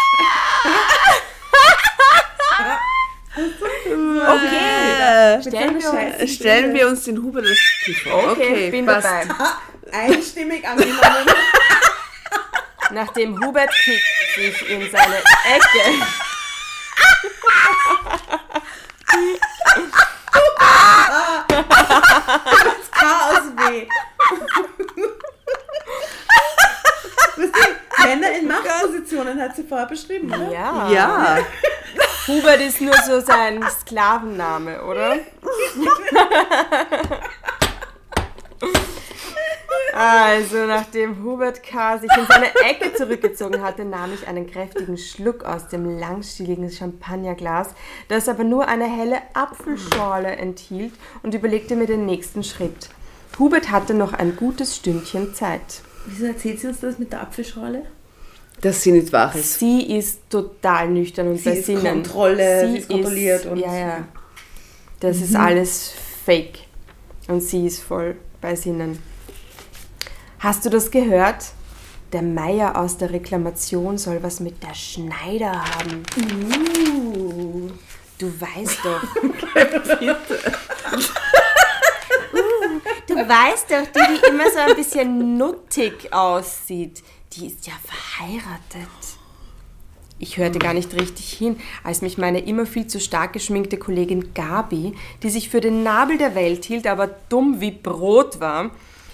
Okay. 4.26 5.42
Stellen 5.42 5.82
wir 5.82 5.92
uns- 5.92 6.32
Stellen 6.34 6.74
wir 6.74 6.88
uns 6.88 7.04
den 7.04 7.22
Hubert 7.22 7.46
als 7.46 7.60
Kick 7.84 7.98
vor. 8.04 8.32
Okay, 8.32 8.70
bin 8.70 8.86
passt. 8.86 9.06
dabei. 9.08 9.28
Einstimmig 9.92 10.68
angenommen. 10.68 11.26
Nachdem 12.92 13.44
Hubert 13.44 13.72
Kick 13.84 14.02
sich 14.36 14.70
in 14.70 14.92
seine 14.92 15.16
Ecke. 15.18 16.06
Chaos 22.92 23.52
weh. 23.58 23.88
Männer 28.06 28.32
in 28.40 28.48
Machtpositionen 28.48 29.42
hat 29.42 29.56
sie 29.56 29.64
vorher 29.64 29.88
beschrieben, 29.88 30.28
oder? 30.34 30.52
Ja. 30.52 30.90
Ja, 30.90 31.38
Hubert 32.28 32.62
ist 32.62 32.82
nur 32.82 32.96
so 33.06 33.20
sein 33.20 33.64
Sklavenname, 33.82 34.84
oder? 34.84 35.18
Also, 39.96 40.66
nachdem 40.66 41.24
Hubert 41.24 41.62
K. 41.62 42.00
sich 42.00 42.10
in 42.18 42.26
seine 42.26 42.48
Ecke 42.68 42.96
zurückgezogen 42.96 43.62
hatte, 43.62 43.86
nahm 43.86 44.12
ich 44.12 44.28
einen 44.28 44.50
kräftigen 44.50 44.98
Schluck 44.98 45.44
aus 45.44 45.68
dem 45.68 46.00
langstieligen 46.00 46.72
Champagnerglas, 46.72 47.68
das 48.08 48.28
aber 48.28 48.44
nur 48.44 48.68
eine 48.68 48.86
helle 48.86 49.22
Apfelschorle 49.36 50.36
enthielt, 50.36 50.94
und 51.22 51.36
überlegte 51.36 51.76
mir 51.76 51.86
den 51.86 52.08
nächsten 52.08 52.44
Schritt. 52.44 52.90
Hubert 53.38 53.70
hatte 53.70 53.94
noch 53.94 54.14
ein 54.14 54.36
gutes 54.36 54.76
Stündchen 54.76 55.36
Zeit. 55.36 55.84
Wieso 56.06 56.26
erzählt 56.26 56.60
sie 56.60 56.68
uns 56.68 56.80
das 56.80 57.00
mit 57.00 57.12
der 57.12 57.22
Apfelschorle? 57.22 57.84
dass 58.62 58.82
sie 58.82 58.92
nicht 58.92 59.12
wach 59.12 59.36
ist. 59.36 59.60
Sie 59.60 59.98
ist 59.98 60.30
total 60.30 60.90
nüchtern 60.90 61.28
und 61.30 61.38
Sie 61.38 61.50
bei 61.50 61.56
ist 61.58 61.66
Sinnen. 61.66 61.84
Kontrolle, 62.04 62.68
sie 62.70 62.78
ist 62.78 62.88
kontrolliert 62.88 63.46
und- 63.46 63.58
ja, 63.58 63.76
ja. 63.76 64.08
Das 65.00 65.18
ist 65.18 65.36
alles 65.36 65.92
Fake 66.26 66.60
und 67.28 67.42
sie 67.42 67.66
ist 67.68 67.82
voll 67.84 68.16
bei 68.40 68.56
Sinnen. 68.56 69.00
Hast 70.40 70.64
du 70.66 70.70
das 70.70 70.92
gehört? 70.92 71.46
Der 72.14 72.22
Meier 72.22 72.78
aus 72.78 72.98
der 72.98 73.12
Reklamation 73.12 73.98
soll 73.98 74.22
was 74.22 74.40
mit 74.40 74.62
der 74.64 74.76
Schneider 74.76 75.52
haben. 75.52 76.04
Uh. 76.16 77.70
Du 78.18 78.32
weißt 78.40 78.78
doch. 78.84 79.04
Du 83.14 83.20
weißt 83.20 83.70
doch, 83.70 83.86
die, 83.94 84.16
die 84.16 84.30
immer 84.30 84.50
so 84.50 84.58
ein 84.58 84.76
bisschen 84.76 85.38
nuttig 85.38 86.12
aussieht, 86.12 87.04
die 87.34 87.46
ist 87.46 87.68
ja 87.68 87.74
verheiratet. 87.84 88.90
Ich 90.18 90.38
hörte 90.38 90.58
gar 90.58 90.74
nicht 90.74 90.94
richtig 90.94 91.32
hin, 91.32 91.60
als 91.84 92.02
mich 92.02 92.18
meine 92.18 92.40
immer 92.40 92.66
viel 92.66 92.88
zu 92.88 93.00
stark 93.00 93.34
geschminkte 93.34 93.78
Kollegin 93.78 94.34
Gabi, 94.34 94.96
die 95.22 95.30
sich 95.30 95.50
für 95.50 95.62
den 95.62 95.84
Nabel 95.84 96.18
der 96.18 96.34
Welt 96.34 96.66
hielt, 96.66 96.88
aber 96.88 97.08
dumm 97.30 97.62
wie 97.62 97.72
Brot 97.72 98.40
war, 98.40 98.72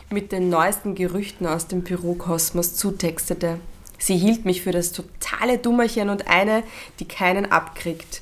mit 0.10 0.32
den 0.32 0.50
neuesten 0.50 0.96
Gerüchten 0.96 1.46
aus 1.46 1.68
dem 1.68 1.82
Bürokosmos 1.82 2.76
zutextete. 2.76 3.60
Sie 3.98 4.16
hielt 4.16 4.46
mich 4.46 4.62
für 4.62 4.72
das 4.72 4.94
totale 4.94 5.58
Dummerchen 5.58 6.10
und 6.10 6.30
eine, 6.30 6.64
die 7.02 7.06
keinen 7.06 7.52
abkriegt. 7.52 8.22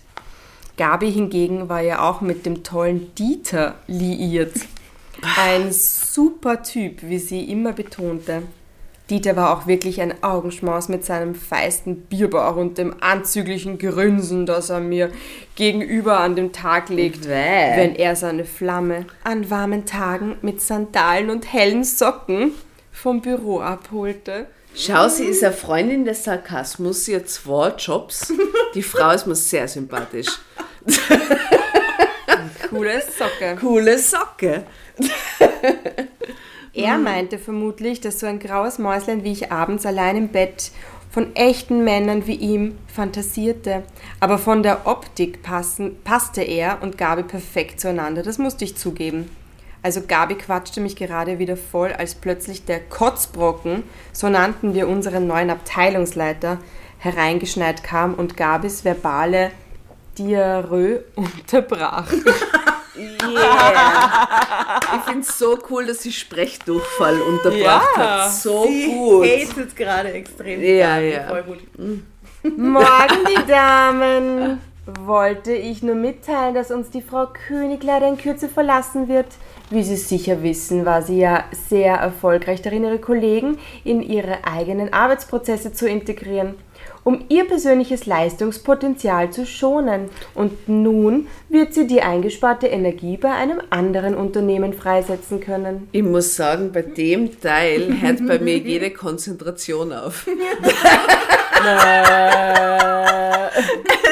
Gabi 0.76 1.12
hingegen 1.12 1.70
war 1.70 1.82
ja 1.82 2.10
auch 2.10 2.22
mit 2.22 2.48
dem 2.48 2.64
tollen 2.64 3.14
Dieter 3.14 3.76
liiert. 3.86 4.56
Ein 5.38 5.72
super 5.72 6.64
Typ, 6.64 7.02
wie 7.02 7.20
sie 7.20 7.52
immer 7.52 7.74
betonte. 7.74 8.44
Dieter 9.10 9.38
war 9.38 9.58
auch 9.58 9.68
wirklich 9.68 10.02
ein 10.02 10.22
Augenschmaus 10.22 10.90
mit 10.90 11.06
seinem 11.06 11.34
feisten 11.34 12.02
Bierbauch 12.02 12.58
und 12.58 12.78
dem 12.78 12.94
anzüglichen 13.02 13.78
Grünsen, 13.78 14.46
das 14.46 14.70
er 14.70 14.82
mir 14.82 15.12
gegenüber 15.56 16.20
an 16.20 16.36
den 16.36 16.52
Tag 16.52 16.90
legt, 16.90 17.22
Bäh. 17.22 17.78
wenn 17.78 17.96
er 17.96 18.18
seine 18.18 18.44
Flamme 18.44 19.06
an 19.24 19.50
warmen 19.50 19.86
Tagen 19.86 20.36
mit 20.42 20.62
Sandalen 20.62 21.30
und 21.30 21.52
hellen 21.52 21.86
Socken 21.86 22.52
vom 22.92 23.22
Büro 23.22 23.62
abholte. 23.62 24.48
Schau, 24.76 25.08
sie 25.08 25.26
ist 25.26 25.44
eine 25.44 25.54
Freundin 25.54 26.04
des 26.04 26.26
Sarkasmus, 26.26 27.06
sie 27.06 27.16
hat 27.16 27.30
zwei 27.30 27.70
Jobs. 27.78 28.32
Die 28.76 28.84
Frau 28.84 29.12
ist 29.12 29.26
mir 29.26 29.36
sehr 29.36 29.68
sympathisch. 29.70 30.28
Coole 32.70 33.02
Socke. 33.02 33.56
Coole 33.60 33.98
Socke. 33.98 34.66
Er 36.78 37.00
meinte 37.00 37.40
vermutlich, 37.40 38.02
dass 38.02 38.20
so 38.20 38.28
ein 38.28 38.38
graues 38.38 38.78
Mäuslein 38.78 39.24
wie 39.24 39.32
ich 39.32 39.52
abends 39.52 39.84
allein 39.88 40.16
im 40.16 40.28
Bett 40.28 40.72
von 41.10 41.36
echten 41.36 41.84
Männern 41.84 42.28
wie 42.28 42.36
ihm 42.36 42.78
fantasierte. 42.86 43.82
Aber 44.20 44.38
von 44.38 44.62
der 44.62 44.86
Optik 44.86 45.42
passen, 45.42 45.96
passte 46.04 46.44
er 46.44 46.84
und 46.84 47.00
Gabi 47.00 47.24
perfekt 47.24 47.82
zueinander, 47.82 48.22
das 48.22 48.38
musste 48.38 48.64
ich 48.64 48.78
zugeben. 48.78 49.28
Also 49.82 50.02
Gabi 50.08 50.36
quatschte 50.36 50.80
mich 50.80 50.96
gerade 50.96 51.40
wieder 51.40 51.58
voll, 51.58 51.94
als 51.94 52.14
plötzlich 52.14 52.66
der 52.66 52.80
Kotzbrocken, 52.80 53.82
so 54.14 54.30
nannten 54.30 54.76
wir 54.76 54.88
unseren 54.88 55.26
neuen 55.26 55.50
Abteilungsleiter, 55.50 56.60
hereingeschneit 57.00 57.84
kam 57.84 58.14
und 58.14 58.38
Gabis 58.38 58.86
verbale 58.86 59.50
Diarrhoe 60.18 61.04
unterbrach. 61.16 62.12
Ich 64.96 65.02
finde 65.06 65.20
es 65.22 65.38
so 65.38 65.58
cool, 65.70 65.86
dass 65.86 66.02
sie 66.02 66.12
Sprechdurchfall 66.12 67.22
unterbracht 67.22 67.88
Ja. 67.98 68.24
hat. 68.24 68.32
So 68.32 68.64
gut. 68.66 69.26
hatet 69.28 69.76
gerade 69.76 70.12
extrem. 70.14 70.62
Ja, 70.64 70.98
ja. 71.00 71.28
Voll 71.28 71.44
gut. 71.44 71.60
Morgen, 72.58 73.26
die 73.30 73.46
Damen. 73.52 74.62
Wollte 75.06 75.52
ich 75.52 75.84
nur 75.84 75.96
mitteilen, 75.96 76.56
dass 76.56 76.72
uns 76.72 76.90
die 76.90 77.02
Frau 77.02 77.28
König 77.48 77.84
leider 77.84 78.08
in 78.08 78.18
Kürze 78.18 78.48
verlassen 78.48 79.10
wird. 79.10 79.26
Wie 79.70 79.84
Sie 79.84 79.98
sicher 79.98 80.44
wissen, 80.44 80.86
war 80.86 81.02
sie 81.02 81.20
ja 81.20 81.44
sehr 81.70 81.96
erfolgreich 81.96 82.62
darin, 82.62 82.86
ihre 82.86 83.00
Kollegen 83.00 83.58
in 83.84 84.02
ihre 84.02 84.46
eigenen 84.46 84.94
Arbeitsprozesse 84.94 85.74
zu 85.74 85.90
integrieren, 85.90 86.56
um 87.04 87.26
ihr 87.28 87.46
persönliches 87.46 88.06
Leistungspotenzial 88.06 89.32
zu 89.32 89.46
schonen. 89.46 90.10
Und 90.36 90.70
nun 90.70 91.28
wird 91.50 91.74
sie 91.74 91.86
die 91.86 92.02
eingesparte 92.02 92.68
Energie 92.68 93.18
bei 93.18 93.34
einem 93.34 93.62
anderen 93.70 94.16
Unternehmen 94.16 94.72
freisetzen 94.72 95.42
können. 95.42 95.90
Ich 95.92 96.04
muss 96.04 96.38
sagen, 96.38 96.72
bei 96.72 96.84
dem 96.84 97.38
Teil 97.42 98.00
hört 98.00 98.26
bei 98.26 98.40
mir 98.40 98.58
jede 98.64 98.92
Konzentration 98.92 99.92
auf. 99.92 100.28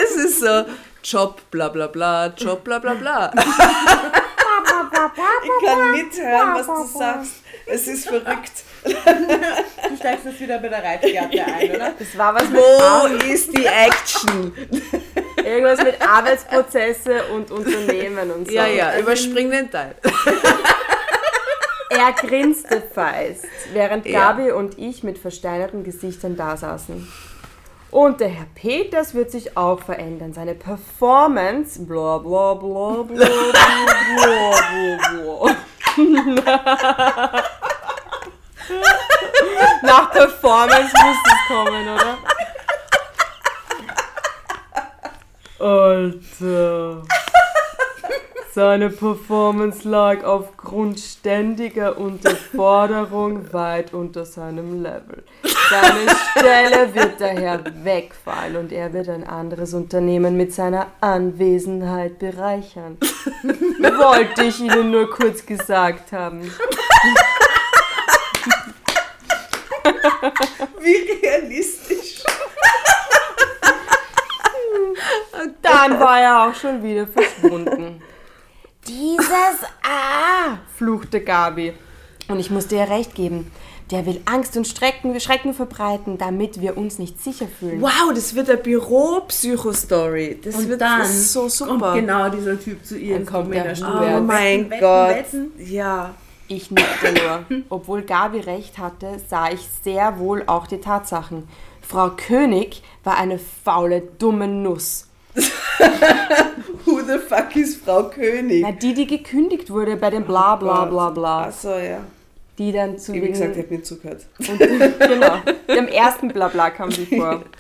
es 0.04 0.16
ist 0.18 0.42
so 0.42 0.66
Job, 1.02 1.40
bla 1.50 1.70
bla 1.70 1.88
bla, 1.88 2.34
Job, 2.36 2.66
bla 2.66 2.80
bla 2.80 2.96
bla. 2.96 3.32
Ich 5.44 5.66
kann 5.68 5.92
mithören, 5.92 6.54
was 6.56 6.66
du 6.68 6.98
sagst. 7.00 7.32
Es 7.68 7.88
ist 7.88 8.08
verrückt. 8.08 8.64
Du 8.84 9.98
steigst 9.98 10.26
jetzt 10.26 10.40
wieder 10.40 10.60
bei 10.60 10.68
der 10.70 10.84
Reitgerte 10.84 11.44
ein, 11.46 11.72
oder? 11.76 11.94
Das 12.00 12.18
war 12.18 12.36
was 12.36 12.44
mit 12.50 12.60
Wo 12.62 13.08
ist 13.34 13.58
die 13.58 13.66
Action? 13.66 14.54
irgendwas 15.44 15.82
mit 15.84 16.00
Arbeitsprozesse 16.02 17.24
und 17.34 17.50
Unternehmen 17.52 18.30
und 18.32 18.48
so. 18.48 18.54
Ja, 18.54 18.68
ja, 18.68 19.00
überspring 19.00 19.50
den 19.52 19.72
Teil. 19.72 19.96
Er 21.90 22.12
grinste 22.14 22.82
feist, 22.94 23.46
während 23.74 24.06
Ja. 24.06 24.32
Gabi 24.34 24.52
und 24.52 24.78
ich 24.78 25.04
mit 25.04 25.18
versteinerten 25.18 25.84
Gesichtern 25.84 26.36
da 26.36 26.58
saßen. 26.58 27.08
Und 27.96 28.20
der 28.20 28.28
Herr 28.28 28.48
Peters 28.56 29.14
wird 29.14 29.32
sich 29.32 29.56
auch 29.56 29.80
verändern. 29.80 30.34
Seine 30.34 30.54
Performance, 30.54 31.82
bla 31.86 32.18
bla 32.18 32.54
bla 32.56 33.04
bla 33.04 33.26
bla 33.26 33.56
bla 34.18 34.98
bla. 35.14 35.56
Nach 39.82 40.12
Performance 40.12 40.92
muss 40.92 41.18
es 41.26 41.48
kommen, 41.48 41.88
oder? 41.88 42.18
Alter. 45.58 47.04
Seine 48.56 48.90
Performance 48.90 49.86
lag 49.86 50.24
aufgrund 50.24 50.98
ständiger 51.02 51.98
Unterforderung 51.98 53.52
weit 53.54 53.94
unter 53.94 54.24
seinem 54.24 54.82
Level. 54.82 55.26
Seine 55.70 56.16
Stelle 56.32 56.96
wird 56.96 57.20
daher 57.20 57.62
wegfallen 57.84 58.56
und 58.56 58.72
er 58.72 58.94
wird 58.94 59.10
ein 59.10 59.26
anderes 59.26 59.74
Unternehmen 59.74 60.38
mit 60.38 60.54
seiner 60.54 60.88
Anwesenheit 61.02 62.18
bereichern. 62.18 62.98
Wollte 63.44 64.46
ich 64.46 64.62
Ihnen 64.62 64.90
nur 64.90 65.10
kurz 65.10 65.46
gesagt 65.46 66.14
haben. 66.14 66.44
Wie 70.80 71.12
realistisch. 71.22 72.24
Dann 75.62 76.00
war 76.00 76.22
er 76.22 76.48
auch 76.48 76.56
schon 76.56 76.82
wieder 76.82 77.06
verschwunden. 77.06 78.02
Dieses 78.88 79.64
A, 79.84 80.58
fluchte 80.78 81.22
Gabi. 81.22 81.74
Und 82.28 82.40
ich 82.40 82.50
musste 82.50 82.76
ihr 82.76 82.90
recht 82.90 83.16
geben. 83.16 83.52
Der 83.92 84.06
will 84.08 84.20
Angst 84.26 84.58
und 84.58 84.68
Schrecken, 84.68 85.20
Schrecken 85.20 85.54
verbreiten, 85.54 86.18
damit 86.18 86.60
wir 86.60 86.76
uns 86.76 86.98
nicht 86.98 87.24
sicher 87.24 87.46
fühlen. 87.48 87.82
Wow, 87.82 88.12
das 88.16 88.34
wird 88.34 88.50
eine 88.50 88.58
Büro-Psycho-Story. 88.58 90.40
Das 90.44 90.56
Und 90.56 90.70
wird 90.70 90.82
dann 90.82 91.00
das 91.02 91.10
ist 91.12 91.34
so 91.34 91.42
kommt 91.42 91.52
super. 91.82 91.94
genau 91.94 92.30
dieser 92.30 92.60
Typ 92.60 92.84
zu 92.84 92.98
ihr 92.98 93.14
Dann 93.14 93.22
ins 93.22 93.32
kommt 93.32 93.54
der 93.54 93.64
Combiner-Studio. 93.76 94.00
Huber. 94.08 94.18
Oh 94.18 94.22
mein 94.22 94.70
Wetten, 94.72 94.80
Gott. 94.82 95.10
Wetten, 95.16 95.52
Ja. 95.60 96.16
Ich 96.48 96.70
nickte 96.70 97.12
nur. 97.12 97.62
Obwohl 97.70 98.04
Gabi 98.04 98.40
recht 98.40 98.78
hatte, 98.78 99.20
sah 99.28 99.50
ich 99.52 99.62
sehr 99.84 100.20
wohl 100.20 100.44
auch 100.46 100.68
die 100.68 100.80
Tatsachen. 100.80 101.48
Frau 101.82 102.12
König 102.12 102.84
war 103.04 103.18
eine 103.18 103.40
faule, 103.40 104.02
dumme 104.20 104.48
Nuss. 104.48 105.08
Who 106.86 107.02
the 107.02 107.18
fuck 107.18 107.56
ist 107.56 107.84
Frau 107.84 108.10
König? 108.10 108.62
Na, 108.62 108.72
die, 108.72 108.94
die 108.94 109.08
gekündigt 109.08 109.70
wurde 109.70 109.96
bei 109.98 110.10
dem 110.10 110.24
Bla 110.24 110.56
bla 110.56 110.86
bla 110.86 111.10
bla. 111.10 111.44
Achso, 111.46 111.78
ja. 111.78 112.00
Die 112.58 112.72
dann 112.72 112.98
zu 112.98 113.14
Wie 113.14 113.20
gesagt, 113.20 113.58
ich 113.58 113.64
habe 113.64 113.74
nicht 113.74 113.86
zugehört. 113.86 114.26
Und, 114.40 114.60
genau, 114.60 115.38
dem 115.68 115.88
ersten 115.88 116.30
Blabla 116.30 116.70
kam 116.70 116.90
sie 116.92 117.06
vor. 117.06 117.42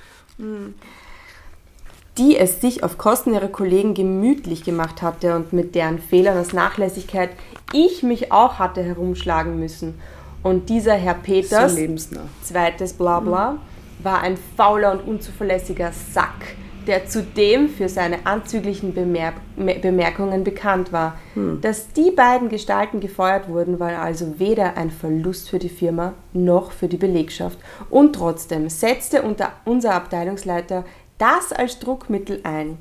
Die 2.18 2.38
es 2.38 2.62
sich 2.62 2.82
auf 2.82 2.98
Kosten 2.98 3.34
ihrer 3.34 3.50
Kollegen 3.50 3.94
gemütlich 3.94 4.64
gemacht 4.64 5.02
hatte 5.02 5.36
und 5.36 5.52
mit 5.52 5.76
deren 5.76 6.00
Fehlern 6.00 6.38
aus 6.38 6.54
Nachlässigkeit 6.54 7.30
ich 7.74 8.04
mich 8.04 8.32
auch 8.32 8.58
hatte 8.58 8.82
herumschlagen 8.82 9.60
müssen. 9.60 10.00
Und 10.42 10.70
dieser 10.70 10.94
Herr 10.94 11.16
So 11.16 11.20
Peters, 11.24 11.76
lebensnah. 11.76 12.22
zweites 12.42 12.94
Blabla, 12.94 13.58
war 14.00 14.22
ein 14.22 14.38
fauler 14.56 14.94
und 14.94 15.02
unzuverlässiger 15.02 15.92
Sack, 16.14 16.56
der 16.88 17.08
zudem 17.08 17.70
für 17.70 17.90
seine 17.90 18.26
anzüglichen 18.26 18.94
Bemer 18.94 19.34
Me- 19.56 19.80
Bemerkungen 19.80 20.44
bekannt 20.44 20.92
war. 20.92 21.18
Dass 21.62 21.92
die 21.94 22.12
beiden 22.12 22.50
Gestalten 22.50 23.00
gefeuert 23.00 23.48
wurden, 23.50 23.80
war 23.80 23.98
also 24.00 24.40
weder 24.40 24.78
ein 24.78 24.92
Verlust 24.92 25.50
für 25.50 25.60
die 25.60 25.70
Firma 25.70 26.14
noch 26.34 26.72
für 26.72 26.88
die 26.88 26.98
Belegschaft. 26.98 27.58
Und 27.90 28.14
trotzdem 28.14 28.70
setzte 28.70 29.22
unter 29.22 29.52
unser 29.66 29.94
Abteilungsleiter 29.94 30.86
das 31.18 31.52
als 31.52 31.80
Druckmittel 31.80 32.42
ein. 32.44 32.78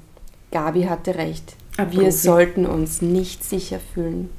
Gabi 0.50 0.84
hatte 0.84 1.14
recht. 1.16 1.56
Ein 1.76 1.92
Wir 1.92 2.12
sollten 2.12 2.66
uns 2.66 3.02
nicht 3.02 3.42
sicher 3.42 3.80
fühlen. 3.94 4.30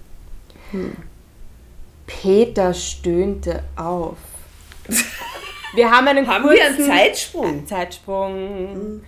Peter 2.08 2.74
stöhnte 2.74 3.64
auf. 3.76 4.18
Wir 5.74 5.92
haben 5.92 6.08
einen 6.08 6.28
Haben 6.28 6.44
kurzen 6.44 6.58
wir 6.58 6.66
einen 6.66 6.86
Zeitsprung? 6.86 7.68
Zeitsprung. 7.68 9.02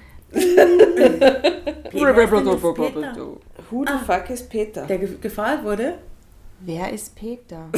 Who 3.69 3.85
the 3.85 3.93
fuck 4.05 4.29
ist 4.29 4.49
Peter? 4.49 4.85
Der 4.85 4.97
ge 4.97 5.09
gefeuert 5.21 5.63
wurde? 5.63 5.95
Wer 6.61 6.91
ist 6.91 7.15
Peter? 7.15 7.69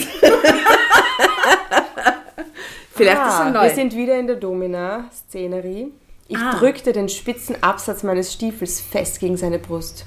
Vielleicht 2.92 3.18
ist 3.22 3.34
Ah, 3.34 3.46
er 3.46 3.52
neu. 3.52 3.64
wir 3.64 3.70
sind 3.76 3.96
wieder 3.96 4.18
in 4.20 4.28
der 4.28 4.36
Domina-Szenerie. 4.38 5.92
Ich 6.28 6.38
Ah. 6.38 6.56
drückte 6.60 6.92
den 6.92 7.10
spitzen 7.10 7.56
Absatz 7.64 8.04
meines 8.04 8.34
Stiefels 8.34 8.80
fest 8.82 9.20
gegen 9.20 9.38
seine 9.38 9.58
Brust. 9.60 10.06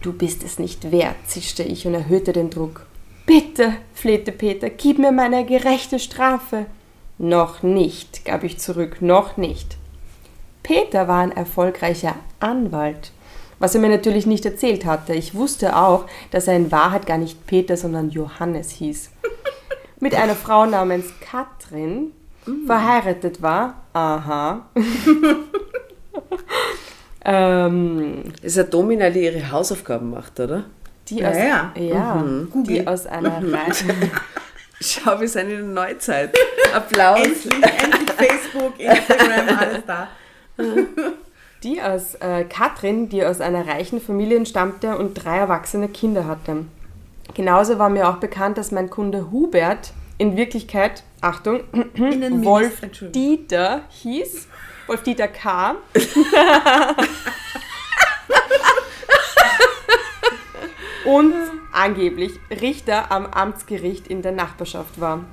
Du 0.00 0.12
bist 0.12 0.42
es 0.44 0.58
nicht 0.58 0.90
wert, 0.90 1.14
zischte 1.26 1.62
ich 1.62 1.86
und 1.86 1.94
erhöhte 1.94 2.32
den 2.32 2.50
Druck. 2.50 2.86
Bitte, 3.26 3.74
flehte 3.94 4.32
Peter, 4.32 4.68
gib 4.70 4.98
mir 4.98 5.12
meine 5.12 5.46
gerechte 5.46 5.98
Strafe. 6.00 6.66
Noch 7.18 7.62
nicht, 7.62 8.24
gab 8.24 8.42
ich 8.42 8.58
zurück, 8.58 9.00
noch 9.00 9.36
nicht. 9.36 9.76
Peter 10.62 11.08
war 11.08 11.20
ein 11.20 11.32
erfolgreicher 11.32 12.14
Anwalt, 12.40 13.12
was 13.58 13.74
er 13.74 13.80
mir 13.80 13.88
natürlich 13.88 14.26
nicht 14.26 14.44
erzählt 14.44 14.84
hatte. 14.84 15.14
Ich 15.14 15.34
wusste 15.34 15.76
auch, 15.76 16.06
dass 16.30 16.48
er 16.48 16.56
in 16.56 16.72
Wahrheit 16.72 17.06
gar 17.06 17.18
nicht 17.18 17.46
Peter, 17.46 17.76
sondern 17.76 18.10
Johannes 18.10 18.70
hieß. 18.70 19.10
Mit 20.00 20.14
einer 20.14 20.34
Frau 20.34 20.66
namens 20.66 21.06
Katrin 21.20 22.12
verheiratet 22.66 23.40
war. 23.40 23.82
Aha. 23.92 24.66
ähm, 27.24 28.24
ist 28.42 28.58
eine 28.58 28.68
Domina, 28.68 29.10
die 29.10 29.24
ihre 29.24 29.50
Hausaufgaben 29.50 30.10
macht, 30.10 30.40
oder? 30.40 30.64
die 31.08 31.20
Ja, 31.20 31.30
aus, 31.30 31.36
ja. 31.36 31.72
ja, 31.80 32.24
die 32.54 32.86
aus 32.86 33.06
einer 33.06 33.36
Reihe. 33.36 33.72
Schau, 34.80 35.20
wir 35.20 35.28
sind 35.28 35.50
in 35.50 35.74
der 35.74 35.86
Neuzeit. 35.86 36.36
Applaus. 36.74 37.18
Endlich, 37.18 37.62
endlich 37.62 38.10
Facebook, 38.16 38.80
Instagram, 38.80 39.58
alles 39.58 39.82
da. 39.86 40.08
Die 41.62 41.80
aus 41.80 42.16
äh, 42.16 42.44
Katrin, 42.44 43.08
die 43.08 43.24
aus 43.24 43.40
einer 43.40 43.66
reichen 43.66 44.00
Familie 44.00 44.36
entstammte 44.36 44.98
und 44.98 45.14
drei 45.14 45.38
erwachsene 45.38 45.88
Kinder 45.88 46.26
hatte. 46.26 46.64
Genauso 47.34 47.78
war 47.78 47.88
mir 47.88 48.08
auch 48.08 48.16
bekannt, 48.16 48.58
dass 48.58 48.72
mein 48.72 48.90
Kunde 48.90 49.30
Hubert 49.30 49.92
in 50.18 50.36
Wirklichkeit, 50.36 51.04
Achtung, 51.20 51.60
Wolf. 52.44 52.80
Dieter 53.14 53.82
hieß. 53.90 54.48
Wolf 54.86 55.02
Dieter 55.04 55.28
K. 55.28 55.76
und 61.04 61.34
angeblich 61.72 62.32
Richter 62.50 63.10
am 63.10 63.26
Amtsgericht 63.26 64.08
in 64.08 64.22
der 64.22 64.32
Nachbarschaft 64.32 65.00
war. 65.00 65.24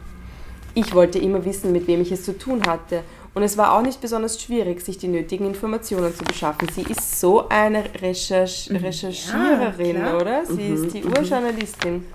Ich 0.74 0.94
wollte 0.94 1.20
immer 1.20 1.46
wissen, 1.46 1.72
mit 1.72 1.88
wem 1.88 2.02
ich 2.02 2.12
es 2.12 2.24
zu 2.24 2.38
tun 2.38 2.62
hatte. 2.68 3.04
Und 3.34 3.44
es 3.44 3.58
war 3.58 3.74
auch 3.74 3.82
nicht 3.82 4.02
besonders 4.02 4.42
schwierig, 4.42 4.82
sich 4.82 4.98
die 4.98 5.08
nötigen 5.08 5.46
Informationen 5.46 6.14
zu 6.14 6.24
beschaffen. 6.24 6.68
Sie 6.74 6.82
ist 6.82 7.20
so 7.20 7.48
eine 7.50 7.84
Recherch 8.02 8.70
Recherchiererin, 8.72 9.98
klar. 9.98 10.22
oder? 10.22 10.46
Sie 10.46 10.68
ist 10.68 10.94
die 10.94 11.04
Urjournalistin. 11.04 12.06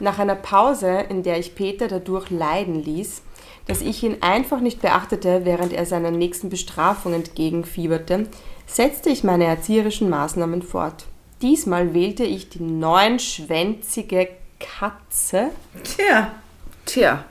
Nach 0.00 0.18
einer 0.18 0.34
Pause, 0.34 1.04
in 1.08 1.22
der 1.22 1.38
ich 1.38 1.54
Peter 1.54 1.88
dadurch 1.88 2.30
leiden 2.30 2.82
ließ, 2.82 3.22
dass 3.66 3.80
ich 3.80 4.02
ihn 4.02 4.18
einfach 4.20 4.60
nicht 4.60 4.80
beachtete, 4.80 5.44
während 5.44 5.72
er 5.72 5.86
seiner 5.86 6.10
nächsten 6.10 6.50
Bestrafung 6.50 7.14
entgegenfieberte, 7.14 8.28
setzte 8.66 9.10
ich 9.10 9.24
meine 9.24 9.44
erzieherischen 9.44 10.08
Maßnahmen 10.08 10.62
fort. 10.62 11.04
Diesmal 11.42 11.92
wählte 11.92 12.24
ich 12.24 12.48
die 12.48 12.62
neunschwänzige 12.62 14.28
Katze, 14.58 15.50
Tja, 15.84 16.32
Tja, 16.86 17.24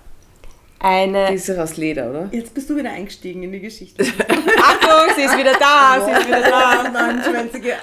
eine 0.86 1.28
die 1.30 1.36
ist 1.36 1.48
ja 1.48 1.56
aus 1.64 1.78
Leder, 1.78 2.10
oder? 2.10 2.30
jetzt 2.32 2.54
bist 2.54 2.70
du 2.70 2.76
wieder 2.76 2.92
eingestiegen 2.92 3.42
in 3.44 3.52
die 3.52 3.60
Geschichte. 3.60 4.04
Achtung, 4.62 5.16
sie 5.16 5.24
ist 5.24 5.38
wieder 5.38 5.54
da, 5.60 6.00
sie 6.06 6.12
ist 6.12 6.28
wieder 6.28 6.42
da. 6.42 6.84
Neunschwänzige. 7.14 7.74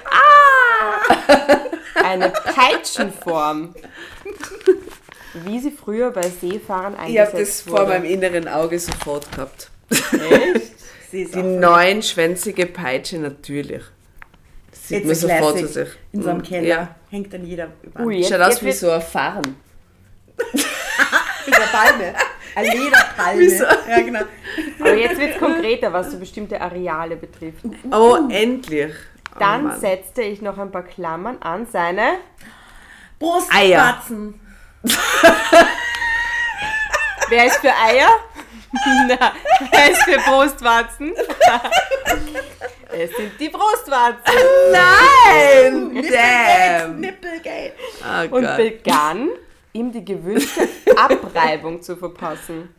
Eine 2.03 2.29
Peitschenform. 2.29 3.75
Wie 5.45 5.59
sie 5.59 5.71
früher 5.71 6.11
bei 6.11 6.21
Seefahrern 6.29 6.93
Ich 6.93 6.99
habe 6.99 7.13
das 7.15 7.29
eingesetzt 7.33 7.61
vor 7.69 7.79
wurde. 7.79 7.89
meinem 7.89 8.05
inneren 8.05 8.47
Auge 8.47 8.79
sofort 8.79 9.31
gehabt. 9.31 9.69
Echt? 9.89 10.71
Sie 11.11 11.21
ist 11.23 11.35
Die 11.35 11.43
neunschwänzige 11.43 12.65
Peitsche 12.67 13.17
natürlich. 13.17 13.83
Das 14.71 14.87
sieht 14.87 15.05
It's 15.05 15.21
man 15.23 15.31
a 15.31 15.37
sofort 15.39 15.59
zu 15.59 15.67
sich. 15.67 15.89
in 16.13 16.21
so 16.23 16.29
einem 16.29 16.39
Mhm. 16.39 16.43
Keller. 16.43 16.67
Ja. 16.67 16.95
Hängt 17.09 17.33
dann 17.33 17.45
jeder 17.45 17.67
über. 17.83 17.99
Ui, 18.05 18.23
Schaut 18.23 18.41
aus 18.41 18.63
wie 18.63 18.71
so 18.71 18.91
ein 18.91 19.01
Farn. 19.01 19.55
Mit 20.53 20.65
der 21.57 21.67
Palme. 21.71 22.13
Eine 22.55 22.69
Lederpalme. 22.73 23.39
Wieso? 23.41 23.63
Ja, 23.65 24.01
genau. 24.01 24.21
aber 24.79 24.93
jetzt 24.95 25.17
wird 25.19 25.33
es 25.33 25.39
konkreter, 25.39 25.91
was 25.93 26.11
so 26.11 26.19
bestimmte 26.19 26.59
Areale 26.61 27.15
betrifft. 27.15 27.63
Oh, 27.91 28.17
endlich. 28.29 28.93
Oh, 29.35 29.39
Dann 29.39 29.63
Mann. 29.65 29.79
setzte 29.79 30.21
ich 30.21 30.41
noch 30.41 30.57
ein 30.57 30.71
paar 30.71 30.83
Klammern 30.83 31.37
an 31.41 31.65
seine 31.71 32.15
Brustwarzen. 33.19 34.39
Wer 37.29 37.45
ist 37.47 37.57
für 37.57 37.69
Eier? 37.73 38.09
Na, 39.07 39.31
wer 39.71 39.91
ist 39.91 40.01
für 40.03 40.17
Brustwarzen? 40.19 41.13
es 42.91 43.11
sind 43.15 43.39
die 43.39 43.49
Brustwarzen. 43.49 44.33
Nein! 44.71 45.87
Nippelgate. 45.89 46.79
Damn! 46.79 46.99
Nippelgate. 46.99 47.73
Oh 48.01 48.35
Und 48.35 48.43
Gott. 48.43 48.57
begann, 48.57 49.29
ihm 49.73 49.91
die 49.91 50.05
gewünschte 50.05 50.69
Abreibung 50.95 51.81
zu 51.81 51.97
verpassen. 51.97 52.69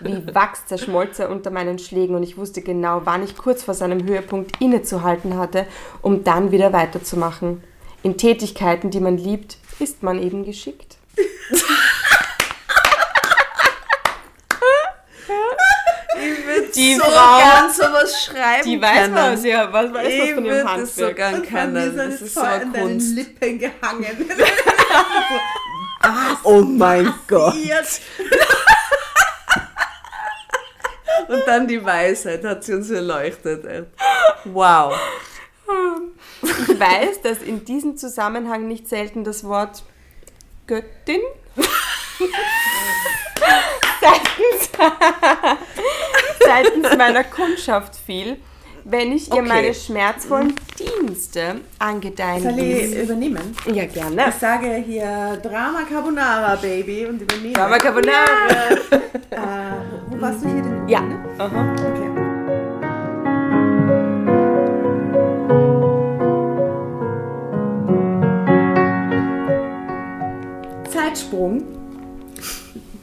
Wie 0.00 0.34
Wachs 0.34 0.66
zerschmolz 0.66 1.18
er 1.18 1.30
unter 1.30 1.50
meinen 1.50 1.78
Schlägen 1.78 2.16
und 2.16 2.22
ich 2.22 2.36
wusste 2.36 2.62
genau, 2.62 3.02
wann 3.04 3.22
ich 3.22 3.36
kurz 3.36 3.62
vor 3.62 3.74
seinem 3.74 4.04
Höhepunkt 4.04 4.60
innezuhalten 4.60 5.36
hatte, 5.36 5.66
um 6.00 6.24
dann 6.24 6.50
wieder 6.50 6.72
weiterzumachen. 6.72 7.62
In 8.02 8.16
Tätigkeiten, 8.16 8.90
die 8.90 9.00
man 9.00 9.16
liebt, 9.18 9.58
ist 9.78 10.02
man 10.02 10.20
eben 10.20 10.44
geschickt. 10.44 10.96
Die 16.74 16.94
so 16.94 17.02
Frau, 17.02 17.38
gern 17.38 17.70
sowas 17.70 18.24
schreiben 18.24 18.64
die 18.64 18.80
weiß 18.80 19.06
können. 19.06 19.14
was, 19.14 19.44
ja, 19.44 19.72
was 19.72 19.92
weiß 19.92 20.04
was 20.04 20.12
Ich 20.12 20.34
von 20.34 20.44
ihrem 20.44 20.66
würde 20.66 20.80
das 20.80 20.96
so 20.96 21.06
Handwerk. 21.06 21.16
gern 21.16 21.34
Und 21.34 21.46
von 21.46 21.72
mir 21.72 21.80
können. 21.82 21.96
Das 21.96 22.20
ist 22.20 22.34
so 22.34 22.40
eine 22.40 22.52
an 22.52 22.72
deinen 22.72 22.82
Kunst. 22.82 23.14
Lippen 23.14 23.58
gehangen. 23.58 24.30
Oh 26.44 26.62
mein 26.62 27.12
Gott. 27.26 27.54
Und 31.28 31.42
dann 31.46 31.66
die 31.66 31.84
Weisheit 31.84 32.44
hat 32.44 32.64
sie 32.64 32.74
uns 32.74 32.90
erleuchtet. 32.90 33.86
Wow. 34.44 34.94
Ich 36.42 36.80
weiß, 36.80 37.22
dass 37.22 37.38
in 37.42 37.64
diesem 37.64 37.96
Zusammenhang 37.96 38.66
nicht 38.68 38.88
selten 38.88 39.24
das 39.24 39.44
Wort 39.44 39.82
Göttin 40.66 41.20
seitens, 44.00 44.70
seitens 46.40 46.96
meiner 46.96 47.24
Kundschaft 47.24 47.96
fiel, 47.96 48.38
wenn 48.84 49.12
ich 49.12 49.28
ihr 49.28 49.34
Okay. 49.34 49.48
meine 49.48 49.74
schmerzvollen 49.74 50.54
Dienste 50.78 51.56
angedeihen 51.78 52.42
Soll 52.42 52.58
ich 52.58 52.94
übernehmen? 52.96 53.56
Ja, 53.72 53.86
gerne. 53.86 54.28
Ich 54.28 54.34
sage 54.36 54.82
hier 54.86 55.38
Drama 55.42 55.82
Carbonara, 55.90 56.56
Baby, 56.56 57.06
und 57.06 57.20
übernehme. 57.22 57.52
Drama 57.54 57.78
Carbonara. 57.78 58.70
Äh, 59.30 59.36
wo 60.10 60.20
warst 60.20 60.44
du 60.44 60.48
hier 60.48 60.62
denn? 60.62 60.88
Ja. 60.88 61.00
Ne? 61.00 61.18
Aha. 61.38 61.72
Okay. 61.74 62.10
Zeitsprung. 70.90 71.62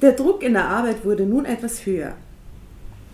Der 0.02 0.14
Druck 0.14 0.44
in 0.44 0.54
der 0.54 0.66
Arbeit 0.66 1.04
wurde 1.04 1.26
nun 1.26 1.46
etwas 1.46 1.86
höher. 1.86 2.14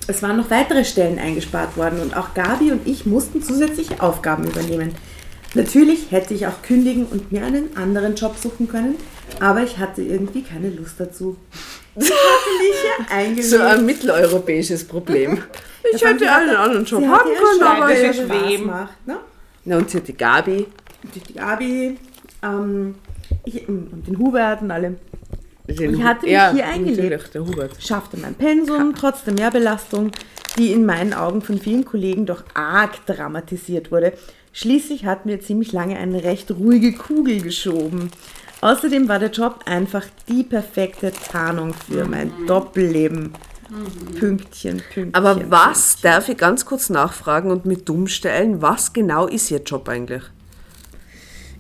Es 0.08 0.22
waren 0.22 0.38
noch 0.38 0.50
weitere 0.52 0.86
Stellen 0.86 1.18
eingespart 1.18 1.78
worden 1.78 2.00
und 2.00 2.16
auch 2.16 2.34
Gabi 2.34 2.72
und 2.72 2.88
ich 2.88 3.06
mussten 3.06 3.42
zusätzliche 3.42 4.02
Aufgaben 4.02 4.46
übernehmen. 4.46 4.94
Natürlich 5.56 6.12
hätte 6.12 6.34
ich 6.34 6.48
auch 6.48 6.62
kündigen 6.62 7.06
und 7.06 7.32
mir 7.32 7.44
einen 7.46 7.76
anderen 7.78 8.16
Job 8.16 8.36
suchen 8.38 8.68
können, 8.68 8.96
aber 9.40 9.64
ich 9.64 9.78
hatte 9.78 10.02
irgendwie 10.02 10.44
keine 10.44 10.70
Lust 10.70 11.00
dazu. 11.00 11.38
Ich 11.96 12.12
hatte 12.12 12.14
mich 12.60 12.76
hier 13.08 13.18
eingelegt. 13.18 13.50
So 13.50 13.60
ein 13.62 13.86
mitteleuropäisches 13.86 14.86
Problem. 14.86 15.42
Ich 15.94 16.02
Ja, 16.02 16.10
hätte 16.10 16.30
einen 16.32 16.56
anderen 16.56 16.86
Job 16.86 17.02
Sie 17.02 17.08
haben 17.08 17.30
können, 17.30 17.64
aber 17.64 17.96
Spaß 17.96 18.50
Wem? 18.50 18.66
macht. 18.66 19.08
Ne? 19.08 19.18
Na, 19.64 19.78
und 19.78 19.90
sie 19.90 19.98
hat 19.98 20.08
die 20.08 20.18
Gabi. 20.18 20.68
Durch 21.14 21.24
die 21.24 21.34
Gabi 21.34 21.98
ähm, 22.44 22.96
ich, 23.46 23.68
und 23.68 24.06
den 24.08 24.18
Hubert 24.20 24.62
und 24.62 24.72
alle. 24.72 24.96
Den 25.68 25.96
Ich 25.96 26.04
hatte 26.04 26.26
mich 26.26 26.34
ja, 26.34 26.52
hier 26.52 26.66
eingelegt. 26.66 26.98
Natürlich, 26.98 27.30
der 27.32 27.46
Hubert. 27.46 27.72
Schaffte 27.80 28.18
mein 28.18 28.36
Pensum 28.36 28.94
trotz 28.96 29.24
der 29.24 29.34
Mehrbelastung, 29.34 30.12
die 30.58 30.72
in 30.72 30.86
meinen 30.86 31.14
Augen 31.14 31.42
von 31.42 31.60
vielen 31.60 31.86
Kollegen 31.86 32.26
doch 32.26 32.44
arg 32.54 33.06
dramatisiert 33.06 33.92
wurde. 33.92 34.14
Schließlich 34.54 35.06
hatten 35.06 35.28
wir 35.30 35.42
ziemlich 35.42 35.74
lange 35.74 35.98
eine 35.98 36.24
recht 36.24 36.52
ruhige 36.52 36.94
Kugel 36.94 37.42
geschoben. 37.42 38.12
Außerdem 38.62 39.10
war 39.10 39.20
der 39.20 39.32
Job 39.32 39.60
einfach 39.66 40.06
die 40.30 40.44
perfekte 40.44 41.12
Tarnung 41.12 41.74
für 41.74 42.06
mein 42.06 42.32
Doppelleben. 42.48 43.34
Pünktchen, 44.18 44.78
Pünktchen. 44.94 45.14
Aber 45.14 45.40
was, 45.50 45.96
Pünktchen. 45.96 46.02
darf 46.04 46.30
ich 46.30 46.38
ganz 46.38 46.66
kurz 46.66 46.90
nachfragen 46.90 47.52
und 47.52 47.66
mit 47.66 47.90
dumm 47.90 48.08
stellen, 48.08 48.62
was 48.62 48.94
genau 48.94 49.28
ist 49.28 49.52
Ihr 49.52 49.62
Job 49.62 49.90
eigentlich? 49.90 50.24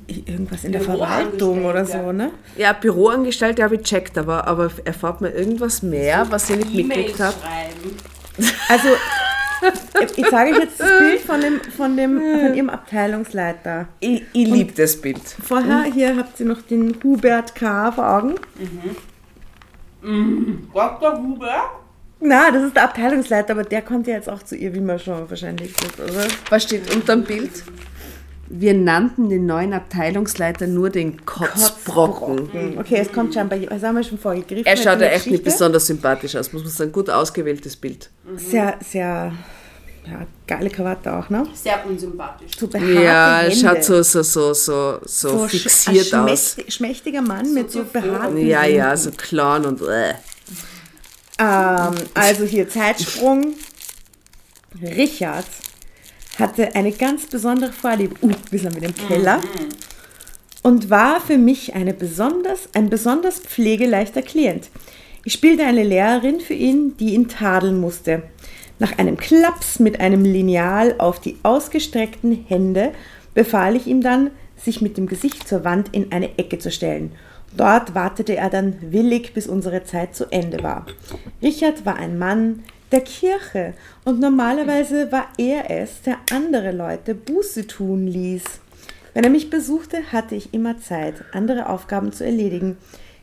Irgendwas 0.08 0.63
in 0.63 0.72
der 0.72 0.82
Verwaltung 0.82 1.65
oder 1.65 1.86
so, 1.86 2.12
ne? 2.12 2.32
Ja, 2.56 2.74
Büroangestellte 2.74 3.63
habe 3.63 3.76
ich 3.76 3.82
checkt, 3.82 4.18
aber, 4.18 4.48
aber 4.48 4.70
erfahrt 4.84 5.22
man 5.22 5.34
irgendwas 5.34 5.82
mehr, 5.82 6.28
was 6.30 6.50
ich 6.50 6.58
nicht 6.58 6.74
mitgekriegt 6.74 7.20
habe? 7.20 7.36
Also, 8.70 8.89
ich 10.15 10.26
zeige 10.30 10.56
euch 10.56 10.63
jetzt 10.63 10.80
das 10.80 10.89
Bild 11.00 11.22
von, 11.22 11.41
dem, 11.41 11.62
von, 11.76 11.98
dem, 11.98 12.20
von 12.20 12.54
ihrem 12.54 12.70
Abteilungsleiter. 12.70 13.88
Ich, 14.00 14.24
ich 14.34 14.48
liebe 14.48 14.74
das 14.74 15.02
Bild. 15.02 15.22
Vorher, 15.44 15.84
hier 15.84 16.15
habt 16.18 16.39
ihr 16.39 16.46
noch 16.46 16.62
den 16.62 16.96
Hubert 17.04 17.56
K. 17.56 17.91
vor 17.91 18.08
Augen. 18.08 18.36
Dr. 20.74 21.18
Huber? 21.18 21.72
Na, 22.20 22.52
das 22.52 22.63
ist 22.63 22.76
der 22.76 22.84
Abteilungsleiter, 22.84 23.54
aber 23.54 23.63
der 23.63 23.82
kommt 23.82 24.08
ja 24.08 24.13
jetzt 24.13 24.30
auch 24.30 24.41
zu 24.44 24.56
ihr, 24.56 24.74
wie 24.74 24.80
man 24.80 25.00
schon 25.00 25.30
wahrscheinlich 25.30 25.72
ist, 25.72 26.00
oder? 26.00 26.28
Was 26.50 26.63
steht 26.63 26.94
unter 26.94 27.15
dem 27.15 27.24
Bild? 27.24 27.63
Wir 28.58 28.74
nannten 28.74 29.28
den 29.30 29.46
neuen 29.46 29.74
Abteilungsleiter 29.74 30.68
nur 30.68 30.89
den 30.89 31.26
Kotzbrocken. 31.26 32.52
Hm, 32.54 32.78
Okay, 32.80 33.00
es 33.02 33.12
kommt 33.12 33.34
schon 33.34 33.50
bei, 33.50 33.60
das 33.60 33.84
haben 33.84 33.96
wir 33.96 34.04
schon 34.04 34.18
vorgegriffen. 34.18 34.65
Er 34.65 34.78
schaut 34.78 35.02
ja 35.02 35.08
echt 35.08 35.28
nicht 35.28 35.44
besonders 35.44 35.88
sympathisch 35.88 36.36
aus, 36.38 36.54
muss 36.54 36.63
man 36.63 36.72
sagen. 36.72 36.91
Gut 36.94 37.10
ausgewähltes 37.10 37.76
Bild. 37.76 38.10
Sehr, 38.38 38.78
sehr, 38.88 39.34
ja, 40.08 40.28
geile 40.48 40.70
Krawatte 40.70 41.12
auch, 41.13 41.30
ne? 41.30 41.46
Sehr 41.54 41.86
unsympathisch. 41.86 42.52
So 42.58 42.68
behaarte 42.68 42.94
Ja, 43.04 43.39
Hände. 43.39 43.56
schaut 43.58 43.84
so, 43.84 44.02
so, 44.04 44.22
so, 44.24 44.54
so, 44.54 45.00
so, 45.04 45.30
So 45.30 45.44
sch- 45.46 45.50
fixiert 45.63 46.13
ein 46.13 46.22
aus. 46.30 46.30
schmächtig- 46.56 46.72
Schmächtiger 46.74 47.22
Mann 47.22 47.54
mit 47.54 47.72
so 47.72 47.84
behaarten 47.84 48.38
Ja, 48.38 48.63
ja, 48.65 48.96
so 48.96 49.12
Clown 49.12 49.65
und 49.65 49.82
äh. 49.82 50.13
Ähm, 51.38 51.96
also 52.13 52.46
hier 52.46 52.70
Zeitsprung. 52.70 53.56
Richard 54.82 55.46
hatte 56.39 56.76
eine 56.76 56.91
ganz 56.91 57.28
besondere 57.28 57.71
Vorliebe. 57.71 58.15
Uh, 58.21 58.32
wir 58.52 58.60
sind 58.60 58.76
wieder 58.76 58.88
im 58.88 58.95
Keller. 58.95 59.41
Und 60.62 60.89
war 60.89 61.21
für 61.21 61.38
mich 61.38 61.76
eine 61.76 61.93
besonders, 61.93 62.69
ein 62.74 62.89
besonders 62.89 63.39
pflegeleichter 63.39 64.21
Klient. 64.21 64.69
Ich 65.24 65.34
spielte 65.34 65.63
eine 65.63 65.84
Lehrerin 65.84 66.39
für 66.39 66.54
ihn, 66.54 66.98
die 66.98 67.13
ihn 67.13 67.28
tadeln 67.28 67.80
musste. 67.80 68.24
Nach 68.80 68.98
einem 68.98 69.17
Klaps 69.17 69.80
mit 69.80 70.00
einem 70.00 70.26
Lineal 70.26 70.95
auf 70.98 71.19
die 71.19 71.38
ausgestreckten 71.43 72.45
Hände 72.48 72.91
befahl 73.34 73.76
ich 73.76 73.88
ihm 73.88 74.02
dann, 74.02 74.32
sich 74.58 74.82
mit 74.82 74.98
dem 74.98 75.08
Gesicht 75.08 75.48
zur 75.48 75.63
Wand 75.63 75.89
in 75.93 76.12
eine 76.12 76.38
Ecke 76.38 76.60
zu 76.60 76.71
stellen. 76.71 77.12
Dort 77.56 77.95
wartete 77.95 78.36
er 78.36 78.50
dann 78.50 78.76
willig, 78.91 79.34
bis 79.34 79.48
unsere 79.48 79.84
Zeit 79.84 80.15
zu 80.15 80.26
Ende 80.32 80.62
war. 80.62 80.86
Richard 81.41 81.86
war 81.86 81.95
ein 81.95 82.17
Mann 82.17 82.63
der 82.96 83.04
Kirche 83.04 83.74
und 84.06 84.22
normalerweise 84.22 85.12
war 85.12 85.28
er 85.38 85.70
es, 85.70 86.02
der 86.04 86.18
andere 86.32 86.72
Leute 86.72 87.14
Buße 87.14 87.68
tun 87.68 88.08
ließ. 88.08 88.44
Wenn 89.14 89.26
er 89.26 89.30
mich 89.30 89.50
besuchte, 89.50 90.14
hatte 90.14 90.36
ich 90.36 90.54
immer 90.54 90.80
Zeit, 90.80 91.16
andere 91.34 91.68
Aufgaben 91.68 92.14
zu 92.14 92.24
erledigen. 92.24 92.78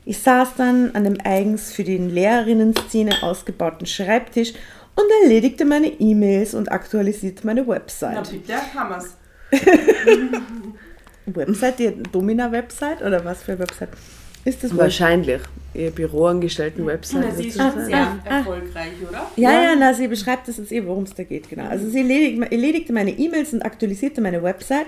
Ich 0.04 0.18
saß 0.18 0.56
dann 0.58 0.90
an 0.94 1.04
dem 1.04 1.16
eigens 1.24 1.72
für 1.72 1.84
die 1.84 1.96
Lehrerinnen-Szene 1.96 3.22
ausgebauten 3.22 3.86
Schreibtisch 3.86 4.52
und 4.94 5.06
erledigte 5.22 5.64
meine 5.64 5.88
E-Mails 5.88 6.52
und 6.52 6.70
aktualisierte 6.70 7.46
meine 7.46 7.66
Website. 7.66 8.30
bitte, 8.30 8.74
Hammers. 8.74 9.16
Website, 11.26 11.78
die 11.78 12.02
Domina-Website 12.12 13.00
oder 13.00 13.24
was 13.24 13.42
für 13.42 13.58
Website? 13.58 13.90
Ist 14.44 14.64
das 14.64 14.76
wohl? 14.76 15.61
Ihr 15.74 15.90
Büroangestellten-Website. 15.90 17.32
Sie 17.32 17.38
wird 17.38 17.46
ist 17.48 17.56
so 17.56 17.62
schon 17.62 17.72
sein. 17.72 17.86
sehr 17.86 18.06
Ah. 18.28 18.38
erfolgreich, 18.38 18.92
oder? 19.08 19.30
Ja, 19.36 19.52
ja, 19.62 19.74
na, 19.78 19.94
sie 19.94 20.06
beschreibt 20.08 20.46
das 20.48 20.58
jetzt 20.58 20.70
eh, 20.72 20.86
worum 20.86 21.04
es 21.04 21.14
da 21.14 21.22
geht, 21.22 21.48
genau. 21.48 21.64
Also 21.68 21.88
sie 21.88 21.98
erledigt, 22.00 22.52
erledigte 22.52 22.92
meine 22.92 23.10
E-Mails 23.10 23.52
und 23.52 23.62
aktualisierte 23.62 24.20
meine 24.20 24.42
Website, 24.42 24.86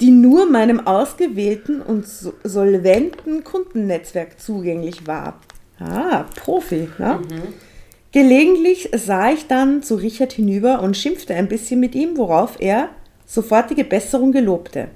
die 0.00 0.10
nur 0.10 0.48
meinem 0.50 0.86
ausgewählten 0.86 1.82
und 1.82 2.06
so- 2.06 2.32
solventen 2.44 3.42
Kundennetzwerk 3.44 4.40
zugänglich 4.40 5.06
war. 5.06 5.40
Ah, 5.78 6.24
Profi, 6.36 6.88
ja? 6.98 7.20
Gelegentlich 8.12 8.88
sah 8.94 9.30
ich 9.30 9.46
dann 9.46 9.82
zu 9.82 9.94
Richard 9.94 10.32
hinüber 10.32 10.82
und 10.82 10.96
schimpfte 10.96 11.34
ein 11.34 11.48
bisschen 11.48 11.78
mit 11.80 11.94
ihm, 11.94 12.16
worauf 12.16 12.56
er 12.60 12.88
sofortige 13.26 13.84
Besserung 13.84 14.32
gelobte. 14.32 14.88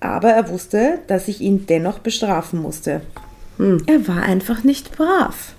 Aber 0.00 0.30
er 0.30 0.48
wusste, 0.50 0.98
dass 1.06 1.28
ich 1.28 1.40
ihn 1.40 1.66
dennoch 1.66 2.00
bestrafen 2.00 2.60
musste. 2.60 3.00
Er 3.86 4.08
war 4.08 4.22
einfach 4.22 4.64
nicht 4.64 4.96
brav. 4.96 5.54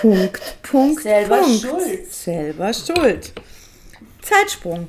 Punkt, 0.00 0.58
Punkt, 0.62 1.02
Selber 1.02 1.38
Punkt. 1.40 1.60
schuld. 1.60 2.12
Selber 2.12 2.72
schuld. 2.72 3.32
Zeitsprung. 4.22 4.88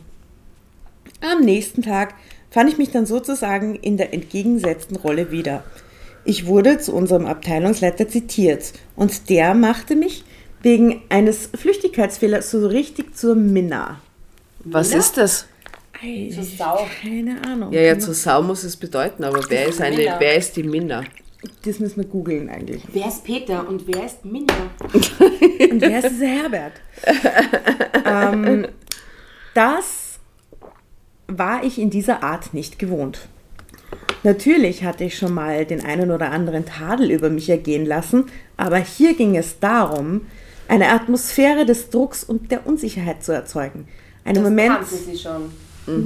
Am 1.22 1.42
nächsten 1.42 1.82
Tag 1.82 2.14
fand 2.50 2.70
ich 2.70 2.78
mich 2.78 2.92
dann 2.92 3.06
sozusagen 3.06 3.76
in 3.76 3.98
der 3.98 4.14
entgegengesetzten 4.14 4.98
Rolle 4.98 5.32
wieder. 5.32 5.64
Ich 6.26 6.46
wurde 6.46 6.80
zu 6.80 6.94
unserem 6.94 7.26
Abteilungsleiter 7.26 8.08
zitiert 8.08 8.74
und 8.96 9.30
der 9.30 9.54
machte 9.54 9.96
mich 9.96 10.24
wegen 10.62 11.02
eines 11.10 11.50
Flüchtigkeitsfehlers 11.56 12.52
so 12.52 12.68
richtig 12.68 13.16
zur 13.16 13.36
Minna. 13.36 14.02
Was 14.64 14.94
ist 14.94 15.18
das? 15.18 15.46
Zur 16.34 16.44
Sau. 16.44 16.88
Keine 17.02 17.42
Ahnung. 17.46 17.72
Ja, 17.74 17.82
ja, 17.82 18.00
zur 18.00 18.14
Sau 18.14 18.42
muss 18.42 18.64
es 18.64 18.78
bedeuten, 18.78 19.24
aber 19.24 19.42
wer 19.50 19.68
ist, 19.68 19.82
eine, 19.82 19.98
Minna. 19.98 20.20
wer 20.20 20.36
ist 20.36 20.56
die 20.56 20.64
Minna? 20.64 21.04
Das 21.64 21.80
müssen 21.80 21.98
wir 21.98 22.06
googeln 22.06 22.50
eigentlich. 22.50 22.84
Wer 22.92 23.08
ist 23.08 23.24
Peter 23.24 23.68
und 23.68 23.88
wer 23.88 24.06
ist 24.06 24.26
Minna? 24.26 24.54
Und 25.72 25.82
wer 25.82 26.00
ist 26.00 26.10
dieser 26.12 26.28
Herbert? 26.28 26.74
ähm, 28.06 28.68
das 29.54 30.20
war 31.28 31.64
ich 31.64 31.80
in 31.80 31.90
dieser 31.90 32.24
Art 32.24 32.54
nicht 32.54 32.80
gewohnt. 32.80 33.28
Natürlich 34.24 34.84
hatte 34.84 35.06
ich 35.06 35.18
schon 35.18 35.34
mal 35.34 35.66
den 35.66 35.86
einen 35.86 36.12
oder 36.12 36.32
anderen 36.32 36.66
Tadel 36.66 37.10
über 37.10 37.30
mich 37.30 37.50
ergehen 37.50 37.86
lassen, 37.86 38.26
aber 38.58 38.78
hier 38.78 39.16
ging 39.16 39.38
es 39.38 39.60
darum, 39.60 40.22
eine 40.68 40.90
Atmosphäre 40.90 41.66
des 41.66 41.90
Drucks 41.90 42.24
und 42.24 42.52
der 42.52 42.68
Unsicherheit 42.68 43.24
zu 43.24 43.32
erzeugen. 43.32 43.88
Einen 44.26 44.44
Moment, 44.44 44.76
Kannte 44.76 44.96
sie 44.96 45.18
schon. 45.18 45.52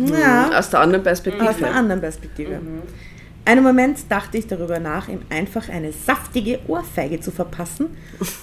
ja, 0.08 0.58
Aus 0.58 0.70
der 0.70 0.82
anderen 0.82 1.02
aus 1.02 1.06
Perspektive. 1.06 1.66
einer 1.66 1.76
anderen 1.76 2.02
Perspektive. 2.02 2.62
Einen 3.46 3.64
Moment 3.64 4.00
dachte 4.10 4.38
ich 4.38 4.48
darüber 4.48 4.80
nach, 4.80 5.10
ihm 5.10 5.20
einfach 5.30 5.68
eine 5.68 5.92
saftige 5.92 6.60
Ohrfeige 6.68 7.20
zu 7.20 7.30
verpassen, 7.32 7.98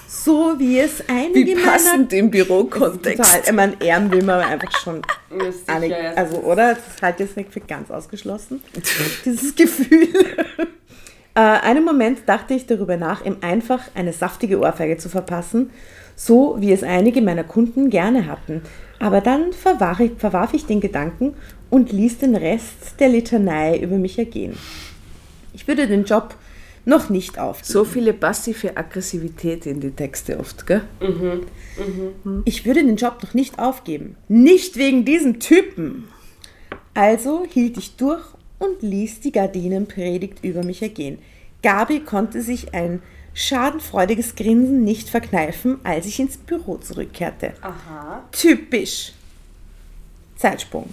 so 0.07 0.59
wie 0.59 0.77
es 0.77 1.03
einige 1.07 1.57
Wie 1.57 1.63
passend 1.63 2.13
im 2.13 2.29
Bürokontext. 2.29 3.17
Total. 3.17 3.41
Ich 3.43 3.51
meine, 3.51 3.81
Ehren 3.81 4.11
will 4.11 4.23
man 4.23 4.41
einfach 4.41 4.71
schon. 4.79 5.01
Alle, 5.67 6.15
also, 6.15 6.37
oder? 6.37 6.75
Das 6.75 6.87
ist 6.87 7.01
halt 7.01 7.19
jetzt 7.19 7.35
nicht 7.35 7.51
für 7.51 7.61
ganz 7.61 7.89
ausgeschlossen. 7.89 8.61
Dieses 9.25 9.55
Gefühl. 9.55 10.07
äh, 11.33 11.39
einen 11.39 11.83
Moment 11.83 12.19
dachte 12.27 12.53
ich 12.53 12.67
darüber 12.67 12.95
nach, 12.95 13.25
ihm 13.25 13.37
einfach 13.41 13.81
eine 13.95 14.13
saftige 14.13 14.59
Ohrfeige 14.59 14.97
zu 14.97 15.09
verpassen, 15.09 15.71
so 16.15 16.57
wie 16.59 16.71
es 16.71 16.83
einige 16.83 17.23
meiner 17.23 17.43
Kunden 17.43 17.89
gerne 17.89 18.27
hatten. 18.27 18.61
Aber 18.99 19.19
dann 19.19 19.51
verwarf 19.51 19.99
ich, 19.99 20.11
verwarf 20.17 20.53
ich 20.53 20.67
den 20.67 20.79
Gedanken 20.79 21.33
und 21.71 21.91
ließ 21.91 22.19
den 22.19 22.35
Rest 22.35 22.99
der 22.99 23.09
Litanei 23.09 23.79
über 23.79 23.95
mich 23.95 24.19
ergehen. 24.19 24.55
Ich 25.53 25.67
würde 25.67 25.87
den 25.87 26.05
Job 26.05 26.35
noch 26.85 27.09
nicht 27.09 27.37
aufgeben. 27.37 27.71
So 27.71 27.83
viele 27.83 28.13
passive 28.13 28.75
Aggressivität 28.75 29.65
in 29.65 29.79
die 29.79 29.91
Texte 29.91 30.39
oft, 30.39 30.65
gell? 30.65 30.81
Ich 32.45 32.65
würde 32.65 32.83
den 32.83 32.95
Job 32.95 33.21
noch 33.21 33.33
nicht 33.33 33.59
aufgeben. 33.59 34.15
Nicht 34.27 34.77
wegen 34.77 35.05
diesem 35.05 35.39
Typen. 35.39 36.07
Also 36.93 37.45
hielt 37.47 37.77
ich 37.77 37.95
durch 37.95 38.23
und 38.59 38.81
ließ 38.81 39.21
die 39.21 39.31
Gardinenpredigt 39.31 40.43
über 40.43 40.63
mich 40.63 40.81
ergehen. 40.81 41.19
Gabi 41.61 41.99
konnte 41.99 42.41
sich 42.41 42.73
ein 42.73 43.01
schadenfreudiges 43.33 44.35
Grinsen 44.35 44.83
nicht 44.83 45.09
verkneifen, 45.09 45.79
als 45.83 46.05
ich 46.05 46.19
ins 46.19 46.37
Büro 46.37 46.77
zurückkehrte. 46.77 47.53
Aha. 47.61 48.23
Typisch. 48.31 49.13
Zeitsprung. 50.35 50.89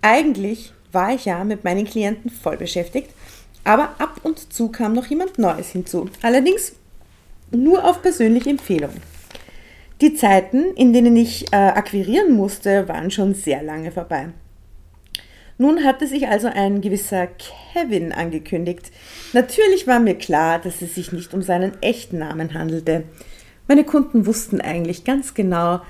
Eigentlich 0.00 0.72
war 0.92 1.14
ich 1.14 1.24
ja 1.24 1.42
mit 1.44 1.64
meinen 1.64 1.86
Klienten 1.86 2.30
voll 2.30 2.56
beschäftigt, 2.56 3.10
aber 3.64 3.94
ab 3.98 4.20
und 4.22 4.52
zu 4.52 4.68
kam 4.68 4.92
noch 4.92 5.06
jemand 5.06 5.38
Neues 5.38 5.70
hinzu. 5.70 6.08
Allerdings 6.22 6.74
nur 7.50 7.84
auf 7.84 8.02
persönliche 8.02 8.50
Empfehlung. 8.50 8.92
Die 10.00 10.14
Zeiten, 10.14 10.74
in 10.74 10.92
denen 10.92 11.16
ich 11.16 11.52
äh, 11.52 11.56
akquirieren 11.56 12.34
musste, 12.34 12.88
waren 12.88 13.10
schon 13.10 13.34
sehr 13.34 13.62
lange 13.62 13.90
vorbei. 13.90 14.28
Nun 15.56 15.84
hatte 15.84 16.08
sich 16.08 16.26
also 16.26 16.48
ein 16.48 16.80
gewisser 16.80 17.28
Kevin 17.28 18.12
angekündigt. 18.12 18.90
Natürlich 19.32 19.86
war 19.86 20.00
mir 20.00 20.16
klar, 20.16 20.58
dass 20.58 20.82
es 20.82 20.96
sich 20.96 21.12
nicht 21.12 21.32
um 21.32 21.42
seinen 21.42 21.80
echten 21.80 22.18
Namen 22.18 22.54
handelte. 22.54 23.04
Meine 23.68 23.84
Kunden 23.84 24.26
wussten 24.26 24.60
eigentlich 24.60 25.04
ganz 25.04 25.32
genau, 25.32 25.80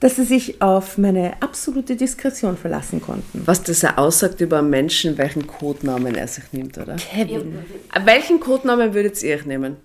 dass 0.00 0.16
sie 0.16 0.24
sich 0.24 0.60
auf 0.60 0.98
meine 0.98 1.40
absolute 1.40 1.96
Diskretion 1.96 2.56
verlassen 2.56 3.00
konnten. 3.00 3.42
Was 3.46 3.62
das 3.62 3.82
ja 3.82 3.96
aussagt 3.96 4.40
über 4.40 4.58
einen 4.58 4.70
Menschen, 4.70 5.16
welchen 5.18 5.46
Codenamen 5.46 6.14
er 6.14 6.28
sich 6.28 6.52
nimmt, 6.52 6.76
oder? 6.78 6.96
Kevin. 6.96 7.58
Welchen 8.04 8.40
Codenamen 8.40 8.94
würdet 8.94 9.22
ihr 9.22 9.36
euch 9.36 9.46
nehmen? 9.46 9.76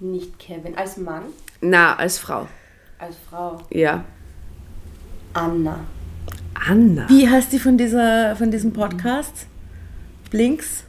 Nicht 0.00 0.38
Kevin. 0.38 0.76
Als 0.76 0.96
Mann? 0.96 1.24
Na, 1.60 1.96
als 1.96 2.18
Frau. 2.18 2.46
Als 2.98 3.16
Frau? 3.28 3.60
Ja. 3.70 4.04
Anna. 5.32 5.80
Anna. 6.54 7.08
Wie 7.08 7.28
heißt 7.28 7.52
die 7.52 7.58
von, 7.58 7.76
dieser, 7.76 8.36
von 8.36 8.50
diesem 8.50 8.72
Podcast? 8.72 9.46
Blinks? 10.30 10.84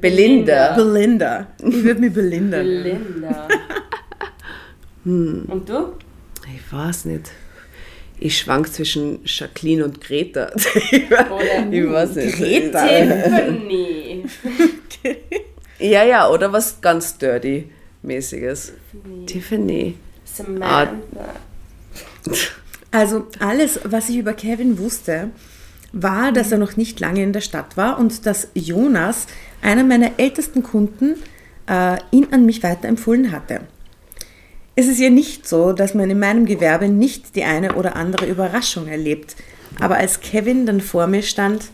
Belinda. 0.00 0.74
Belinda. 0.74 1.46
Ich 1.58 1.84
würde 1.84 2.00
mich 2.00 2.12
Belinda 2.12 2.62
nennen. 2.62 2.82
Belinda. 2.82 3.48
Hm. 5.04 5.44
Und 5.48 5.68
du? 5.68 5.92
Ich 6.46 6.72
weiß 6.72 7.06
nicht. 7.06 7.30
Ich 8.18 8.38
schwank 8.38 8.72
zwischen 8.72 9.20
Jacqueline 9.24 9.84
und 9.84 10.00
Greta. 10.00 10.50
Oder 10.54 11.70
ich 11.70 11.90
weiß 11.90 12.14
nicht. 12.16 12.36
Greta. 12.36 12.86
Tiffany. 12.86 14.24
Ja, 15.78 16.04
ja, 16.04 16.28
oder 16.28 16.52
was 16.52 16.80
ganz 16.80 17.18
Dirty-mäßiges. 17.18 18.72
Tiffany. 19.26 19.96
Samantha. 20.24 20.94
Also 22.94 23.26
alles, 23.38 23.80
was 23.84 24.10
ich 24.10 24.18
über 24.18 24.34
Kevin 24.34 24.78
wusste, 24.78 25.30
war, 25.94 26.30
dass 26.30 26.52
er 26.52 26.58
noch 26.58 26.76
nicht 26.76 27.00
lange 27.00 27.22
in 27.22 27.32
der 27.32 27.40
Stadt 27.40 27.78
war 27.78 27.98
und 27.98 28.26
dass 28.26 28.48
Jonas, 28.52 29.26
einer 29.62 29.82
meiner 29.82 30.10
ältesten 30.18 30.62
Kunden, 30.62 31.14
äh, 31.66 31.96
ihn 32.10 32.28
an 32.32 32.44
mich 32.44 32.62
weiterempfohlen 32.62 33.32
hatte. 33.32 33.62
Es 34.74 34.86
ist 34.86 34.98
ja 35.00 35.10
nicht 35.10 35.46
so, 35.46 35.72
dass 35.72 35.94
man 35.94 36.08
in 36.10 36.18
meinem 36.18 36.46
Gewerbe 36.46 36.88
nicht 36.88 37.36
die 37.36 37.44
eine 37.44 37.74
oder 37.74 37.94
andere 37.96 38.26
Überraschung 38.26 38.88
erlebt. 38.88 39.36
Aber 39.80 39.96
als 39.96 40.20
Kevin 40.20 40.64
dann 40.66 40.80
vor 40.80 41.06
mir 41.06 41.22
stand, 41.22 41.64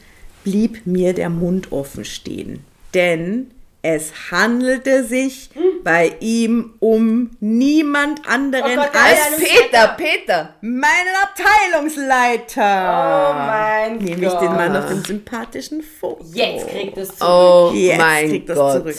blieb 0.44 0.86
mir 0.86 1.12
der 1.14 1.30
Mund 1.30 1.70
offen 1.72 2.04
stehen. 2.04 2.64
Denn 2.94 3.50
es 3.82 4.12
handelte 4.32 5.04
sich 5.04 5.50
bei 5.84 6.12
ihm 6.20 6.74
um 6.80 7.30
niemand 7.38 8.28
anderen 8.28 8.72
Oh 8.78 8.82
Gott, 8.82 8.90
als 8.94 9.36
Peter, 9.36 9.88
Peter. 9.96 10.54
meinen 10.60 11.14
Abteilungsleiter. 11.22 12.60
Oh 12.60 13.34
mein 13.34 13.98
Nämlich 13.98 14.28
Gott. 14.30 14.42
den 14.42 14.52
Mann 14.52 14.76
auf 14.76 14.86
dem 14.88 15.04
sympathischen 15.04 15.82
Foto. 15.82 16.24
Jetzt 16.32 16.68
kriegt 16.68 16.98
es 16.98 17.08
zurück. 17.16 17.30
Oh 17.30 17.70
Jetzt 17.74 17.98
mein 17.98 18.28
kriegt 18.28 18.48
das 18.48 18.56
Gott. 18.58 18.72
zurück. 18.82 18.96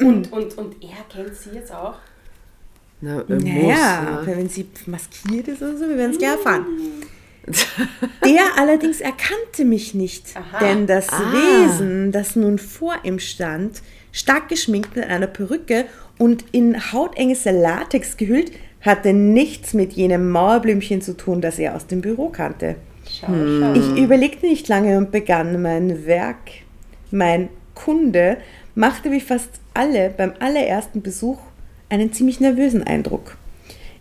Und, 0.00 0.32
und, 0.32 0.58
und 0.58 0.76
er 0.82 1.04
kennt 1.08 1.36
sie 1.36 1.50
jetzt 1.50 1.72
auch. 1.72 1.94
Na, 3.04 3.22
er 3.28 3.36
Naja, 3.36 4.16
muss, 4.18 4.26
ne? 4.26 4.36
wenn 4.36 4.48
sie 4.48 4.66
maskiert 4.86 5.48
ist 5.48 5.60
oder 5.62 5.76
so, 5.76 5.88
wir 5.88 5.98
werden 5.98 6.12
es 6.12 6.18
gleich 6.18 6.30
erfahren. 6.32 6.64
Der 8.24 8.42
allerdings 8.58 9.00
erkannte 9.02 9.66
mich 9.66 9.92
nicht, 9.94 10.28
Aha. 10.34 10.58
denn 10.60 10.86
das 10.86 11.08
Ah. 11.10 11.32
Wesen, 11.32 12.10
das 12.10 12.36
nun 12.36 12.58
vor 12.58 12.94
ihm 13.02 13.18
stand, 13.18 13.82
stark 14.12 14.48
geschminkt 14.48 14.96
mit 14.96 15.04
einer 15.04 15.26
Perücke 15.26 15.84
und 16.16 16.46
in 16.52 16.92
hautenges 16.92 17.44
Latex 17.44 18.16
gehüllt, 18.16 18.52
hatte 18.80 19.12
nichts 19.12 19.74
mit 19.74 19.92
jenem 19.92 20.30
Mauerblümchen 20.30 21.02
zu 21.02 21.14
tun, 21.16 21.42
das 21.42 21.58
er 21.58 21.74
aus 21.76 21.86
dem 21.86 22.00
Büro 22.00 22.30
kannte. 22.30 22.76
Schau, 23.06 23.26
schau. 23.26 23.72
Ich 23.74 24.02
überlegte 24.02 24.46
nicht 24.46 24.66
lange 24.68 24.96
und 24.96 25.10
begann 25.12 25.60
mein 25.60 26.06
Werk. 26.06 26.38
Mein 27.10 27.50
Kunde 27.74 28.38
machte 28.74 29.10
wie 29.10 29.20
fast 29.20 29.50
alle 29.74 30.08
beim 30.16 30.32
allerersten 30.40 31.02
Besuch 31.02 31.38
einen 31.88 32.12
ziemlich 32.12 32.40
nervösen 32.40 32.82
Eindruck. 32.82 33.36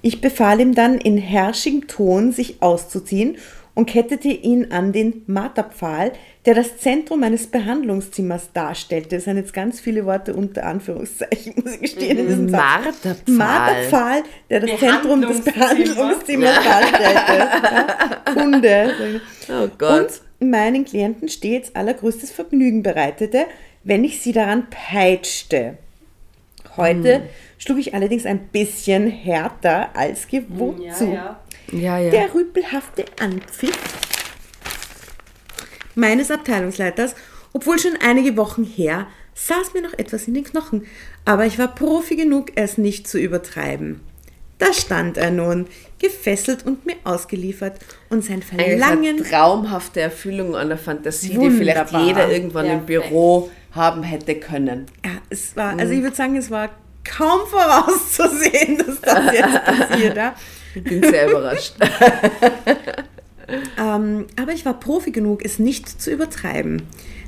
Ich 0.02 0.22
befahl 0.22 0.60
ihm 0.60 0.76
dann 0.76 0.98
in 0.98 1.18
herrschigem 1.18 1.88
Ton, 1.88 2.32
sich 2.32 2.62
auszuziehen 2.62 3.38
und 3.76 3.88
kettete 3.88 4.28
ihn 4.28 4.72
an 4.72 4.92
den 4.92 5.24
Marterpfahl, 5.26 6.12
der 6.46 6.54
das 6.54 6.78
Zentrum 6.78 7.22
meines 7.22 7.48
Behandlungszimmers 7.48 8.52
darstellte. 8.54 9.16
Das 9.16 9.24
sind 9.24 9.38
jetzt 9.38 9.54
ganz 9.54 9.80
viele 9.80 10.06
Worte 10.06 10.34
unter 10.36 10.66
Anführungszeichen, 10.66 11.54
muss 11.64 11.76
ich 11.76 11.82
gestehen. 11.82 12.18
in 12.20 12.28
diesem 12.28 12.50
Satz. 12.50 12.62
Marterpfahl. 12.62 13.36
Marterpfahl, 13.36 14.24
der 14.50 14.60
das 14.60 14.80
Zentrum 14.80 15.22
des 15.22 15.42
Behandlungszimmer. 15.42 16.52
Behandlungszimmers 16.52 16.64
darstellte. 16.64 17.48
Ja. 18.26 18.34
Kunde. 18.34 19.22
Oh 19.50 19.68
Gott. 19.78 20.22
Und 20.40 20.50
meinen 20.50 20.86
Klienten 20.86 21.30
stets 21.30 21.76
allergrößtes 21.76 22.32
Vergnügen 22.32 22.82
bereitete, 22.84 23.46
wenn 23.84 24.04
ich 24.04 24.22
sie 24.22 24.32
daran 24.32 24.68
peitschte. 24.70 25.78
Heute 26.78 27.24
schlug 27.58 27.78
ich 27.80 27.94
allerdings 27.94 28.26
ein 28.26 28.48
bisschen 28.48 29.08
härter 29.10 29.96
als 29.96 30.28
gewohnt 30.28 30.82
Ja, 30.84 30.94
zu. 30.94 31.06
ja. 31.06 31.40
Ja, 31.72 31.98
ja. 31.98 32.12
Der 32.12 32.34
rüpelhafte 32.34 33.06
Anpfiff 33.20 33.78
meines 35.96 36.32
Abteilungsleiters, 36.32 37.16
obwohl 37.54 37.80
schon 37.80 37.98
einige 38.06 38.36
Wochen 38.38 38.64
her, 38.64 39.08
saß 39.36 39.74
mir 39.74 39.82
noch 39.82 39.94
etwas 39.98 40.28
in 40.28 40.34
den 40.34 40.44
Knochen, 40.44 40.86
aber 41.26 41.46
ich 41.46 41.58
war 41.60 41.74
Profi 41.74 42.16
genug, 42.16 42.52
es 42.56 42.78
nicht 42.78 43.08
zu 43.08 43.18
übertreiben. 43.20 44.02
Da 44.60 44.72
stand 44.72 45.18
er 45.18 45.32
nun, 45.32 45.68
gefesselt 46.00 46.66
und 46.66 46.86
mir 46.86 46.96
ausgeliefert, 47.04 47.80
und 48.10 48.24
sein 48.24 48.42
Verlangen 48.42 49.18
eine 49.20 49.24
traumhafte 49.24 50.00
Erfüllung 50.02 50.56
einer 50.56 50.78
Fantasie, 50.78 51.38
die 51.38 51.50
vielleicht 51.50 51.92
Wunderbar. 51.94 52.06
jeder 52.06 52.32
irgendwann 52.32 52.66
im 52.68 52.86
Perfekt. 52.86 53.10
Büro 53.10 53.50
haben 53.74 54.04
hätte 54.04 54.36
können. 54.36 54.86
Ja, 55.06 55.12
es 55.30 55.56
war, 55.56 55.78
also 55.78 55.94
ich 55.94 56.02
würde 56.02 56.16
sagen, 56.16 56.36
es 56.36 56.50
war 56.52 56.70
kaum 57.04 57.42
vorauszusehen, 57.48 58.78
dass 58.86 59.02
das 59.02 59.34
jetzt 59.34 59.66
passiert. 59.66 60.18
Ja. 60.18 60.36
Ich 60.76 60.84
bin 60.84 61.04
sehr 61.04 61.30
überrascht. 61.30 61.76
Ähm, 63.78 64.26
aber 64.40 64.54
ich 64.54 64.66
war 64.66 64.80
Profi 64.80 65.12
genug, 65.12 65.44
es 65.44 65.60
nicht 65.60 66.02
zu 66.02 66.12
übertreiben. 66.12 66.84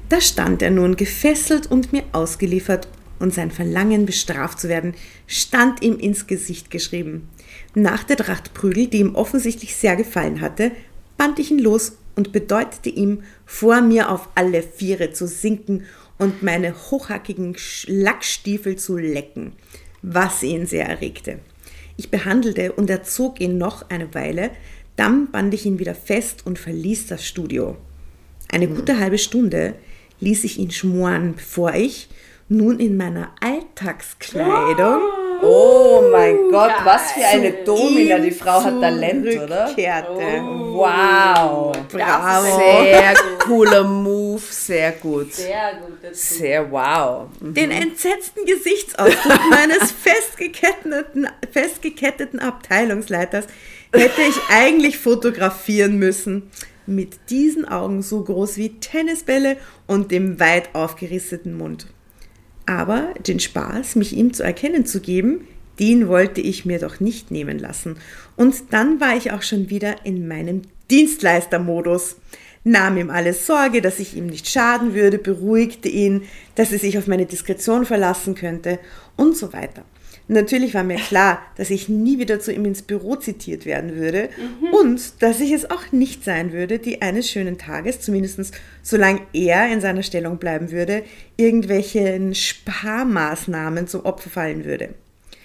Da 0.10 0.21
stand 0.21 0.62
er 0.62 0.71
nun 0.71 0.95
gefesselt 0.95 1.67
und 1.69 1.91
mir 1.91 2.03
ausgeliefert 2.13 2.88
und 3.19 3.34
sein 3.34 3.51
Verlangen, 3.51 4.05
bestraft 4.05 4.60
zu 4.60 4.69
werden, 4.69 4.93
stand 5.27 5.81
ihm 5.81 5.97
ins 5.99 6.27
Gesicht 6.27 6.69
geschrieben. 6.69 7.29
Nach 7.73 8.03
der 8.03 8.17
Tracht 8.17 8.53
Prügel, 8.53 8.88
die 8.88 8.99
ihm 8.99 9.15
offensichtlich 9.15 9.75
sehr 9.75 9.95
gefallen 9.95 10.41
hatte, 10.41 10.71
band 11.17 11.39
ich 11.39 11.51
ihn 11.51 11.60
los 11.60 11.97
und 12.15 12.32
bedeutete 12.32 12.89
ihm, 12.89 13.23
vor 13.45 13.82
mir 13.82 14.10
auf 14.10 14.30
alle 14.36 14.63
Viere 14.63 15.12
zu 15.12 15.28
sinken 15.28 15.84
und 16.17 16.43
meine 16.43 16.73
hochhackigen 16.73 17.56
Lackstiefel 17.88 18.78
zu 18.78 18.97
lecken, 18.97 19.54
was 20.01 20.43
ihn 20.43 20.65
sehr 20.65 20.88
erregte. 20.88 21.39
Ich 21.97 22.10
behandelte 22.10 22.73
und 22.73 22.89
erzog 22.89 23.39
ihn 23.39 23.58
noch 23.58 23.89
eine 23.89 24.13
Weile, 24.13 24.51
dann 24.95 25.32
band 25.32 25.54
ich 25.54 25.65
ihn 25.65 25.80
wieder 25.80 25.95
fest 25.95 26.45
und 26.45 26.60
verließ 26.60 27.08
das 27.08 27.25
Studio. 27.25 27.78
Eine 28.49 28.67
gute 28.67 28.99
halbe 28.99 29.17
Stunde 29.17 29.75
ließ 30.19 30.43
ich 30.45 30.58
ihn 30.58 30.71
schmoren, 30.71 31.34
bevor 31.36 31.73
ich, 31.73 32.10
nun 32.47 32.80
in 32.80 32.95
meiner 32.95 33.32
Alltagskleidung, 33.41 35.01
Oh 35.41 36.04
mein 36.12 36.50
Gott, 36.50 36.74
was 36.84 37.12
für 37.12 37.26
eine 37.26 37.52
Geil. 37.52 37.63
Domina. 37.65 38.19
Die 38.19 38.32
Frau 38.32 38.63
hat 38.63 38.80
Talent, 38.80 39.28
oder? 39.28 39.65
zurückkehrte. 39.65 40.41
Wow. 40.41 41.76
Bravo. 41.91 42.58
Sehr 42.58 43.13
cooler 43.39 43.84
Move, 43.84 44.41
sehr 44.50 44.91
gut. 44.93 45.34
Sehr 45.34 45.74
gut. 45.76 46.15
Sehr 46.15 46.71
wow. 46.71 47.28
Den 47.39 47.71
entsetzten 47.71 48.45
Gesichtsausdruck 48.45 49.39
meines 49.50 49.91
festgeketteten, 49.91 51.28
festgeketteten 51.52 52.39
Abteilungsleiters 52.39 53.45
hätte 53.93 54.21
ich 54.21 54.36
eigentlich 54.50 54.98
fotografieren 54.98 55.98
müssen. 55.98 56.50
Mit 56.88 57.32
diesen 57.32 57.67
Augen 57.67 58.04
so 58.04 58.24
groß 58.24 58.58
wie 58.58 58.80
Tennisbälle 58.80 59.58
und 59.88 60.12
dem 60.12 60.39
weit 60.39 60.76
aufgerissenen 60.76 61.58
Mund. 61.58 61.88
Aber 62.65 63.13
den 63.25 63.39
Spaß, 63.39 63.95
mich 63.95 64.13
ihm 64.13 64.34
zu 64.34 64.43
erkennen 64.43 64.86
zu 64.86 64.99
geben, 64.99 65.47
den 65.80 66.08
wollte 66.08 66.41
ich 66.41 66.65
mir 66.65 66.80
doch 66.80 66.99
nicht 66.99 67.32
nehmen 67.32 67.60
lassen. 67.60 67.97
Und 68.36 68.56
dann 68.71 68.99
war 68.99 69.15
ich 69.15 69.32
auch 69.32 69.41
schon 69.41 69.69
wieder 69.69 70.06
in 70.06 70.28
meinem 70.28 70.63
Dienstleistermodus. 70.89 72.15
Nahm 72.63 72.97
ihm 72.97 73.10
alle 73.12 73.34
Sorge, 73.34 73.82
dass 73.82 73.99
ich 73.99 74.15
ihm 74.15 74.25
nicht 74.25 74.47
schaden 74.47 74.95
würde, 74.95 75.19
beruhigte 75.19 75.88
ihn, 75.88 76.23
dass 76.56 76.71
er 76.71 76.80
sich 76.80 76.97
auf 76.97 77.06
meine 77.06 77.28
Diskretion 77.28 77.86
verlassen 77.86 78.34
könnte 78.34 78.80
und 79.15 79.38
so 79.38 79.54
weiter. 79.54 79.84
Natürlich 80.28 80.74
war 80.74 80.84
mir 80.84 80.98
klar, 80.98 81.40
dass 81.56 81.70
ich 81.70 81.88
nie 81.88 82.18
wieder 82.18 82.40
zu 82.40 82.52
ihm 82.52 82.66
ins 82.66 82.82
Büro 82.82 83.16
zitiert 83.16 83.66
werden 83.66 83.96
würde 83.96 84.30
und 84.72 85.22
dass 85.22 85.40
ich 85.40 85.52
es 85.52 85.70
auch 85.70 85.92
nicht 85.92 86.24
sein 86.24 86.52
würde, 86.52 86.80
die 86.80 87.04
eines 87.04 87.30
schönen 87.30 87.60
Tages, 87.60 88.02
zumindest 88.02 88.54
solange 88.82 89.22
er 89.34 89.72
in 89.72 89.82
seiner 89.82 90.02
Stellung 90.02 90.38
bleiben 90.38 90.72
würde, 90.72 91.04
irgendwelchen 91.38 92.34
Sparmaßnahmen 92.34 93.88
zum 93.88 94.04
Opfer 94.04 94.32
fallen 94.32 94.66
würde. 94.66 94.96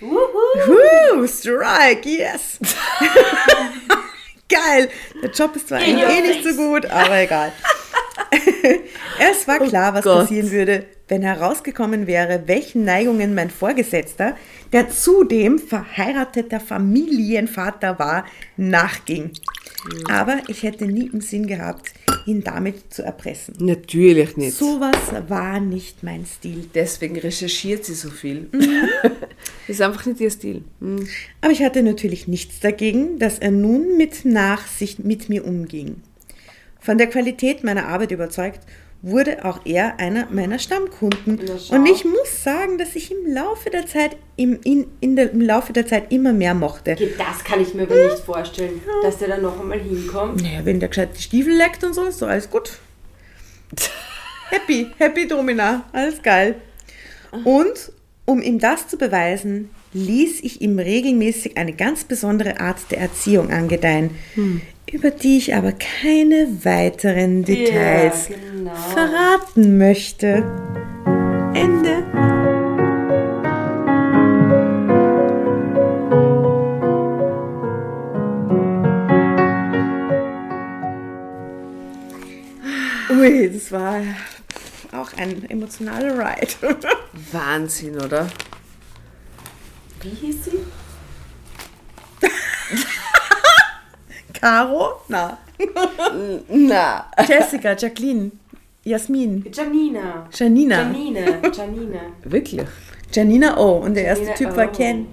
Woo, 0.01 1.27
Strike, 1.27 2.09
yes! 2.09 2.59
Geil! 4.49 4.88
Der 5.23 5.31
Job 5.31 5.55
ist 5.57 5.69
zwar 5.69 5.81
eh 5.83 5.93
nicht 6.23 6.43
so 6.43 6.55
gut, 6.55 6.87
aber 6.87 7.19
egal. 7.19 7.53
es 9.31 9.47
war 9.47 9.59
klar, 9.59 9.95
was 9.95 10.05
Gott. 10.05 10.21
passieren 10.21 10.51
würde, 10.51 10.87
wenn 11.11 11.23
herausgekommen 11.23 12.07
wäre, 12.07 12.44
welchen 12.46 12.85
Neigungen 12.85 13.35
mein 13.35 13.51
Vorgesetzter, 13.51 14.37
der 14.73 14.88
zudem 14.88 15.59
verheirateter 15.59 16.61
Familienvater 16.61 17.99
war, 17.99 18.25
nachging. 18.57 19.33
Aber 20.09 20.38
ich 20.46 20.62
hätte 20.62 20.87
nie 20.87 21.11
im 21.12 21.20
Sinn 21.20 21.46
gehabt, 21.46 21.92
ihn 22.27 22.44
damit 22.44 22.92
zu 22.92 23.03
erpressen. 23.03 23.55
Natürlich 23.59 24.37
nicht. 24.37 24.57
Sowas 24.57 24.96
war 25.29 25.59
nicht 25.59 26.03
mein 26.03 26.27
Stil. 26.27 26.68
Deswegen 26.75 27.18
recherchiert 27.18 27.85
sie 27.85 27.94
so 27.94 28.11
viel. 28.11 28.49
Mhm. 28.53 28.88
Das 29.03 29.12
ist 29.68 29.83
einfach 29.83 30.07
nicht 30.07 30.20
ihr 30.20 30.31
Stil. 30.31 30.64
Hm. 30.81 31.09
Aber 31.40 31.53
ich 31.53 31.62
hatte 31.62 31.83
natürlich 31.83 32.29
nichts 32.29 32.61
dagegen, 32.61 33.18
dass 33.18 33.38
er 33.38 33.51
nun 33.51 33.96
mit 33.96 34.25
Nachsicht 34.25 35.01
mit 35.01 35.28
mir 35.28 35.47
umging. 35.47 36.03
Von 36.78 36.99
der 36.99 37.09
Qualität 37.09 37.64
meiner 37.64 37.87
Arbeit 37.89 38.11
überzeugt, 38.11 38.61
wurde 39.03 39.44
auch 39.44 39.61
er 39.64 39.98
einer 39.98 40.26
meiner 40.30 40.59
Stammkunden. 40.59 41.40
Und 41.70 41.86
ich 41.86 42.05
muss 42.05 42.44
sagen, 42.44 42.78
dass 42.78 42.96
ich 42.96 43.11
im 43.11 43.32
Laufe 43.32 43.70
der 43.70 43.86
Zeit, 43.86 44.16
im, 44.36 44.61
in, 44.62 44.86
in 45.01 45.16
der, 45.16 45.32
im 45.32 45.40
Laufe 45.40 45.72
der 45.72 45.86
Zeit 45.86 46.12
immer 46.12 46.32
mehr 46.32 46.55
mochte. 46.55 46.96
Das 47.16 47.42
kann 47.44 47.61
ich 47.61 47.74
mir 47.74 47.82
aber 47.84 48.05
nicht 48.05 48.18
vorstellen, 48.18 48.80
dass 49.03 49.18
der 49.18 49.28
da 49.28 49.38
noch 49.38 49.59
einmal 49.59 49.80
hinkommt. 49.80 50.42
Naja, 50.42 50.64
wenn 50.64 50.80
der 50.80 50.90
gescheit 50.90 51.11
die 51.16 51.22
Stiefel 51.22 51.55
leckt 51.55 51.82
und 51.82 51.94
so, 51.94 52.05
ist 52.05 52.20
doch 52.20 52.28
alles 52.28 52.51
gut. 52.51 52.78
Happy, 54.51 54.90
happy 54.98 55.28
Domina, 55.28 55.84
alles 55.92 56.20
geil. 56.20 56.57
Und 57.44 57.92
um 58.24 58.42
ihm 58.42 58.59
das 58.59 58.88
zu 58.88 58.98
beweisen, 58.98 59.70
ließ 59.92 60.40
ich 60.42 60.61
ihm 60.61 60.78
regelmäßig 60.78 61.57
eine 61.57 61.72
ganz 61.72 62.03
besondere 62.03 62.59
Art 62.59 62.78
der 62.90 62.98
Erziehung 62.98 63.53
angedeihen. 63.53 64.11
Über 64.93 65.11
die 65.11 65.38
ich 65.38 65.55
aber 65.55 65.72
keine 65.72 66.49
weiteren 66.64 67.45
Details 67.45 68.28
Ja, 68.28 68.36
genau. 68.36 68.74
verraten 68.74 69.78
möchte. 69.78 70.45
Ende. 71.55 72.05
Ui, 83.11 83.51
das 83.53 83.72
war 83.72 84.01
auch 84.93 85.12
ein 85.16 85.49
emotionaler 85.51 86.14
Ride. 86.18 86.76
Wahnsinn, 87.32 87.97
oder? 88.01 88.28
Wie 90.03 90.11
hieß 90.11 90.45
sie? 90.47 90.59
Caro? 94.41 95.01
Na. 95.09 95.38
Na. 96.49 97.07
Jessica, 97.28 97.74
Jacqueline, 97.74 98.32
Jasmin, 98.84 99.45
Janina. 99.53 100.26
Janina. 100.32 100.76
Janine. 100.76 101.43
Janine. 101.53 102.01
Wirklich? 102.24 102.66
Janina 103.12 103.59
O. 103.59 103.78
Und 103.78 103.95
der 103.95 104.05
erste 104.05 104.24
Janina 104.24 104.38
Typ 104.38 104.57
war 104.57 104.68
O. 104.68 104.72
Ken. 104.72 105.07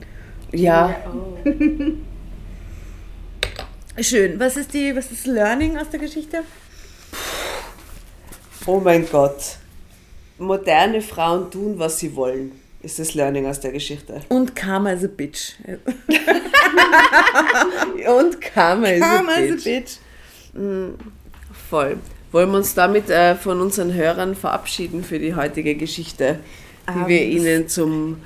Ja. 0.54 0.96
Oh. 1.08 1.38
Schön. 4.00 4.40
Was 4.40 4.56
ist 4.56 4.74
die, 4.74 4.96
was 4.96 5.12
ist 5.12 5.26
das 5.26 5.34
Learning 5.34 5.78
aus 5.78 5.90
der 5.90 6.00
Geschichte? 6.00 6.44
Oh 8.66 8.80
mein 8.80 9.10
Gott. 9.10 9.58
Moderne 10.38 11.02
Frauen 11.02 11.50
tun, 11.50 11.80
was 11.80 12.00
sie 12.00 12.16
wollen, 12.16 12.52
ist 12.84 13.00
das 13.00 13.16
Learning 13.16 13.48
aus 13.48 13.60
der 13.60 13.72
Geschichte. 13.72 14.22
Und 14.30 14.56
Karma 14.56 14.92
is 14.92 15.04
a 15.04 15.08
bitch. 15.08 15.56
Und 18.20 18.42
Karma 18.42 18.88
ist 18.88 19.02
Karma 19.02 19.32
a 19.34 19.40
is 19.40 19.52
a 19.52 19.70
bitch. 19.70 19.98
bitch. 20.54 20.98
Voll. 21.70 21.98
Wollen 22.32 22.52
wir 22.52 22.58
uns 22.58 22.74
damit 22.74 23.10
äh, 23.10 23.36
von 23.36 23.62
unseren 23.62 23.94
Hörern 23.94 24.36
verabschieden 24.36 25.04
für 25.04 25.20
die 25.20 25.36
heutige 25.36 25.76
Geschichte, 25.76 26.40
die 26.90 27.00
Ah, 27.00 27.08
wir 27.08 27.22
ihnen 27.24 27.68
zum 27.68 28.18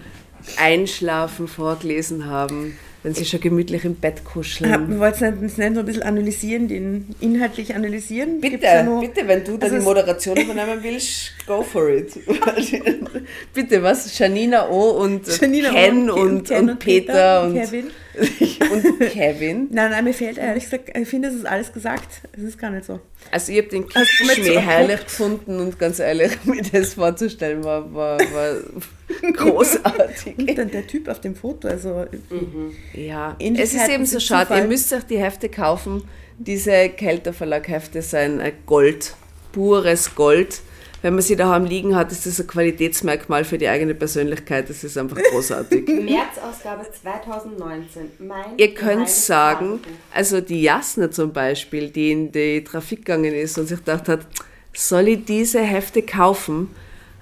Einschlafen 0.58 1.48
vorgelesen 1.48 2.26
haben, 2.28 2.78
wenn 3.04 3.14
sie 3.16 3.26
schon 3.26 3.40
gemütlich 3.40 3.86
im 3.86 3.96
Bett 3.96 4.24
kuscheln. 4.24 4.90
Wir 4.90 5.00
wollten 5.00 5.44
es 5.46 5.58
nicht 5.58 5.74
so 5.74 5.80
ein 5.80 5.86
bisschen 5.86 6.04
analysieren, 6.04 6.68
den 6.68 7.16
inhaltlich 7.20 7.74
analysieren. 7.74 8.40
Bitte, 8.42 8.84
noch- 8.84 9.02
bitte, 9.02 9.28
wenn 9.28 9.44
du 9.44 9.58
da 9.58 9.66
Also 9.66 9.78
die 9.80 9.84
Moderation 9.84 10.38
übernehmen 10.38 10.80
willst, 10.82 11.32
go 11.48 11.64
for 11.64 11.90
it. 11.90 12.14
bitte, 13.54 13.82
was? 13.82 14.18
Janina 14.18 14.68
O 14.70 14.92
und 15.04 15.26
Janina 15.40 15.70
O 15.70 15.74
Ken 15.74 16.10
und- 16.10 16.20
und, 16.20 16.48
Ken 16.48 16.58
und, 16.64 16.70
und 16.72 16.80
Peter, 16.80 17.14
Peter 17.14 17.42
und 17.44 17.48
und 17.54 17.56
Kevin. 17.62 17.88
Und 18.16 19.00
Kevin. 19.10 19.68
Nein, 19.72 19.92
nein, 19.92 20.04
mir 20.04 20.14
fehlt 20.14 20.38
ehrlich 20.38 20.66
gesagt, 20.66 20.96
ich 20.96 21.08
finde, 21.08 21.30
es 21.30 21.36
ist 21.36 21.46
alles 21.46 21.72
gesagt. 21.72 22.22
Es 22.34 22.44
ist 22.44 22.58
gar 22.58 22.70
nicht 22.70 22.86
so. 22.86 23.00
Also 23.32 23.52
ich 23.52 23.60
habe 23.60 23.70
den 23.70 23.86
Hast 23.94 24.20
du 24.20 24.26
mit 24.26 24.36
Kitzschmäh 24.36 24.54
so 24.56 24.60
herrlich 24.60 25.04
gefunden 25.06 25.60
und 25.60 25.80
ganz 25.80 26.00
ehrlich, 26.00 26.32
mir 26.44 26.62
das 26.62 26.96
vorzustellen, 26.96 27.64
war, 27.64 27.94
war, 27.94 28.20
war 28.20 28.56
großartig. 29.34 30.38
Und 30.38 30.58
dann 30.58 30.72
der 30.72 30.88
Typ 30.88 31.08
auf 31.08 31.22
dem 31.22 31.36
Foto, 31.36 31.68
also 31.68 32.06
Ja, 32.94 33.36
Ähnlichkeiten 33.40 33.56
es 33.58 33.74
ist 33.74 33.90
eben 33.90 34.06
so 34.06 34.20
schade. 34.20 34.58
Ihr 34.58 34.66
müsst 34.66 34.92
euch 34.94 35.04
die 35.04 35.18
Hefte 35.18 35.50
kaufen. 35.50 36.04
Diese 36.38 36.90
Kelter 36.90 37.34
Verlag 37.34 37.68
Hefte 37.68 38.02
sind 38.02 38.42
Gold, 38.66 39.16
pures 39.52 40.16
Gold. 40.16 40.62
Wenn 41.02 41.16
man 41.16 41.24
sie 41.24 41.36
daheim 41.36 41.66
liegen 41.66 41.96
hat, 41.96 42.12
ist 42.12 42.28
das 42.28 42.40
ein 42.40 42.46
Qualitätsmerkmal 42.46 43.44
für 43.44 43.58
die 43.58 43.68
eigene 43.68 43.96
Persönlichkeit. 43.96 44.70
Das 44.70 44.84
ist 44.84 44.98
einfach 44.98 45.18
großartig. 45.18 45.88
März-Ausgabe 45.88 46.86
2019. 47.02 48.12
Mein 48.20 48.58
Ihr 48.58 48.74
könnt 48.76 49.10
sagen, 49.10 49.82
Tagebuch. 49.82 50.00
also 50.14 50.42
die 50.42 50.62
Jasna 50.62 51.10
zum 51.10 51.34
Beispiel, 51.34 51.90
die 51.90 52.12
in 52.12 52.32
die 52.32 52.64
Trafik 52.64 53.00
gegangen 53.00 53.34
ist 53.34 53.58
und 53.58 53.66
sich 53.66 53.80
gedacht 53.80 54.08
hat, 54.08 54.28
soll 54.74 55.08
ich 55.08 55.26
diese 55.26 55.60
Hefte 55.60 56.04
kaufen? 56.04 56.70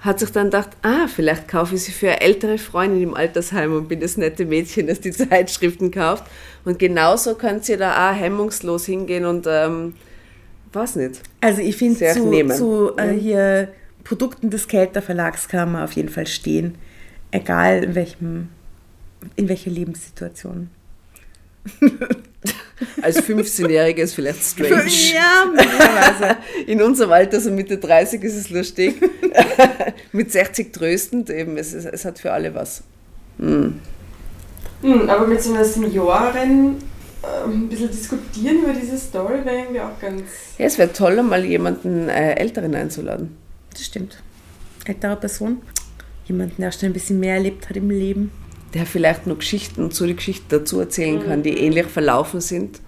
Hat 0.00 0.18
sich 0.18 0.30
dann 0.30 0.46
gedacht, 0.46 0.70
ah, 0.82 1.06
vielleicht 1.08 1.48
kaufe 1.48 1.74
ich 1.74 1.84
sie 1.84 1.92
für 1.92 2.08
eine 2.08 2.20
ältere 2.20 2.58
Freundin 2.58 3.02
im 3.02 3.14
Altersheim 3.14 3.74
und 3.74 3.88
bin 3.88 4.00
das 4.00 4.16
nette 4.18 4.44
Mädchen, 4.44 4.88
das 4.88 5.00
die 5.00 5.10
Zeitschriften 5.10 5.90
kauft. 5.90 6.24
Und 6.66 6.78
genauso 6.78 7.34
könnt 7.34 7.66
ihr 7.68 7.78
da 7.78 8.10
auch 8.10 8.14
hemmungslos 8.14 8.84
hingehen 8.84 9.24
und, 9.24 9.46
ähm, 9.48 9.94
weiß 10.72 10.96
nicht. 10.96 11.22
Also 11.40 11.60
ich 11.60 11.76
finde, 11.76 11.98
Sehr 11.98 12.14
zu, 12.14 12.26
nehmen. 12.26 12.56
zu 12.56 12.96
äh, 12.96 13.12
hier 13.12 13.68
Produkten 14.04 14.50
des 14.50 14.68
Kelter 14.68 15.02
Verlags 15.02 15.48
kann 15.48 15.72
man 15.72 15.84
auf 15.84 15.92
jeden 15.92 16.08
Fall 16.08 16.26
stehen. 16.26 16.76
Egal 17.30 17.84
in 17.84 17.94
welchem, 17.94 18.48
in 19.36 19.48
welcher 19.48 19.70
Lebenssituation. 19.70 20.70
Als 23.02 23.22
15-Jährige 23.22 24.02
ist 24.02 24.14
vielleicht 24.14 24.42
strange. 24.42 24.86
Ja, 25.14 25.44
möglicherweise. 25.46 26.38
In 26.66 26.80
unserem 26.80 27.12
Alter, 27.12 27.40
so 27.40 27.50
Mitte 27.50 27.76
30, 27.76 28.22
ist 28.22 28.36
es 28.36 28.50
lustig. 28.50 28.94
Mit 30.12 30.32
60 30.32 30.72
tröstend, 30.72 31.28
eben, 31.28 31.58
es, 31.58 31.74
ist, 31.74 31.84
es 31.84 32.04
hat 32.04 32.18
für 32.18 32.32
alle 32.32 32.54
was. 32.54 32.82
Hm, 33.38 33.80
aber 35.08 35.26
mit 35.26 35.42
so 35.42 35.52
einer 35.52 35.64
Seniorin 35.64 36.76
ein 37.22 37.68
bisschen 37.68 37.90
diskutieren 37.90 38.62
über 38.62 38.72
diese 38.72 38.98
Story 38.98 39.44
wäre 39.44 39.58
irgendwie 39.58 39.80
auch 39.80 39.98
ganz. 40.00 40.22
Ja, 40.58 40.66
es 40.66 40.78
wäre 40.78 40.92
toll, 40.92 41.22
mal 41.22 41.44
jemanden 41.44 42.08
äh, 42.08 42.34
Älteren 42.34 42.74
einzuladen. 42.74 43.36
Das 43.72 43.84
stimmt. 43.84 44.22
Ältere 44.84 45.16
Person. 45.16 45.62
Jemanden, 46.26 46.62
der 46.62 46.72
schon 46.72 46.86
ein 46.86 46.92
bisschen 46.92 47.20
mehr 47.20 47.34
erlebt 47.34 47.68
hat 47.68 47.76
im 47.76 47.90
Leben. 47.90 48.30
Der 48.74 48.86
vielleicht 48.86 49.26
noch 49.26 49.38
Geschichten 49.38 49.90
zu 49.90 50.06
die 50.06 50.14
Geschichten 50.14 50.46
dazu 50.48 50.80
erzählen 50.80 51.22
kann, 51.24 51.42
die 51.42 51.58
ähnlich 51.58 51.86
verlaufen 51.86 52.40
sind. 52.40 52.80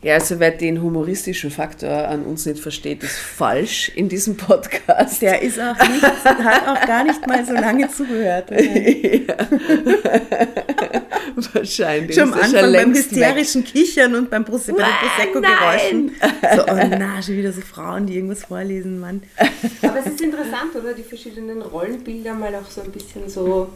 Ja, 0.00 0.14
also 0.14 0.38
wer 0.38 0.52
den 0.52 0.80
humoristischen 0.80 1.50
Faktor 1.50 1.90
an 1.90 2.22
uns 2.24 2.46
nicht 2.46 2.60
versteht, 2.60 3.02
ist 3.02 3.16
falsch 3.16 3.90
in 3.96 4.08
diesem 4.08 4.36
Podcast. 4.36 5.20
Der 5.20 5.42
ist 5.42 5.58
auch 5.58 5.76
nicht, 5.88 6.04
hat 6.04 6.68
auch 6.68 6.86
gar 6.86 7.02
nicht 7.02 7.26
mal 7.26 7.44
so 7.44 7.54
lange 7.54 7.88
zugehört. 7.90 8.48
Wahrscheinlich. 11.52 12.14
Schon 12.14 12.32
am 12.32 12.34
Anfang 12.34 12.52
beim 12.52 12.70
längst 12.70 13.10
weg. 13.10 13.18
hysterischen 13.18 13.64
Kichern 13.64 14.14
und 14.14 14.30
beim 14.30 14.44
den 14.44 14.52
Prosecco-Geräuschen. 14.54 16.12
So, 16.54 16.62
oh 16.62 16.76
na, 16.96 17.20
schon 17.20 17.36
wieder 17.36 17.52
so 17.52 17.60
Frauen, 17.60 18.06
die 18.06 18.14
irgendwas 18.14 18.44
vorlesen, 18.44 19.00
Mann. 19.00 19.24
Aber 19.82 19.98
es 19.98 20.06
ist 20.06 20.20
interessant, 20.20 20.76
oder? 20.76 20.94
Die 20.94 21.02
verschiedenen 21.02 21.60
Rollenbilder 21.60 22.34
mal 22.34 22.54
auch 22.54 22.70
so 22.70 22.82
ein 22.82 22.92
bisschen 22.92 23.28
so 23.28 23.68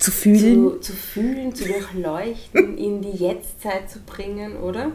Zu 0.00 0.10
fühlen. 0.10 0.40
zu, 0.40 0.80
zu 0.80 0.92
fühlen, 0.92 1.54
zu 1.54 1.66
durchleuchten, 1.66 2.76
in 2.76 3.00
die 3.00 3.16
Jetztzeit 3.16 3.88
zu 3.88 4.00
bringen, 4.00 4.56
oder? 4.56 4.90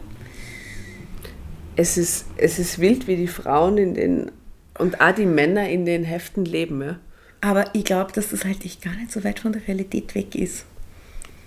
Es 1.76 1.96
ist, 1.96 2.26
es 2.36 2.58
ist 2.58 2.78
wild, 2.78 3.06
wie 3.06 3.16
die 3.16 3.26
Frauen 3.26 3.78
in 3.78 3.94
den 3.94 4.32
und 4.78 5.00
auch 5.00 5.12
die 5.14 5.26
Männer 5.26 5.68
in 5.68 5.86
den 5.86 6.04
Heften 6.04 6.44
leben. 6.44 6.82
Ja. 6.82 6.98
Aber 7.40 7.66
ich 7.74 7.84
glaube, 7.84 8.12
dass 8.12 8.30
das 8.30 8.44
halt 8.44 8.64
echt 8.64 8.82
gar 8.82 8.94
nicht 8.96 9.12
so 9.12 9.22
weit 9.22 9.38
von 9.38 9.52
der 9.52 9.66
Realität 9.68 10.14
weg 10.14 10.34
ist. 10.34 10.64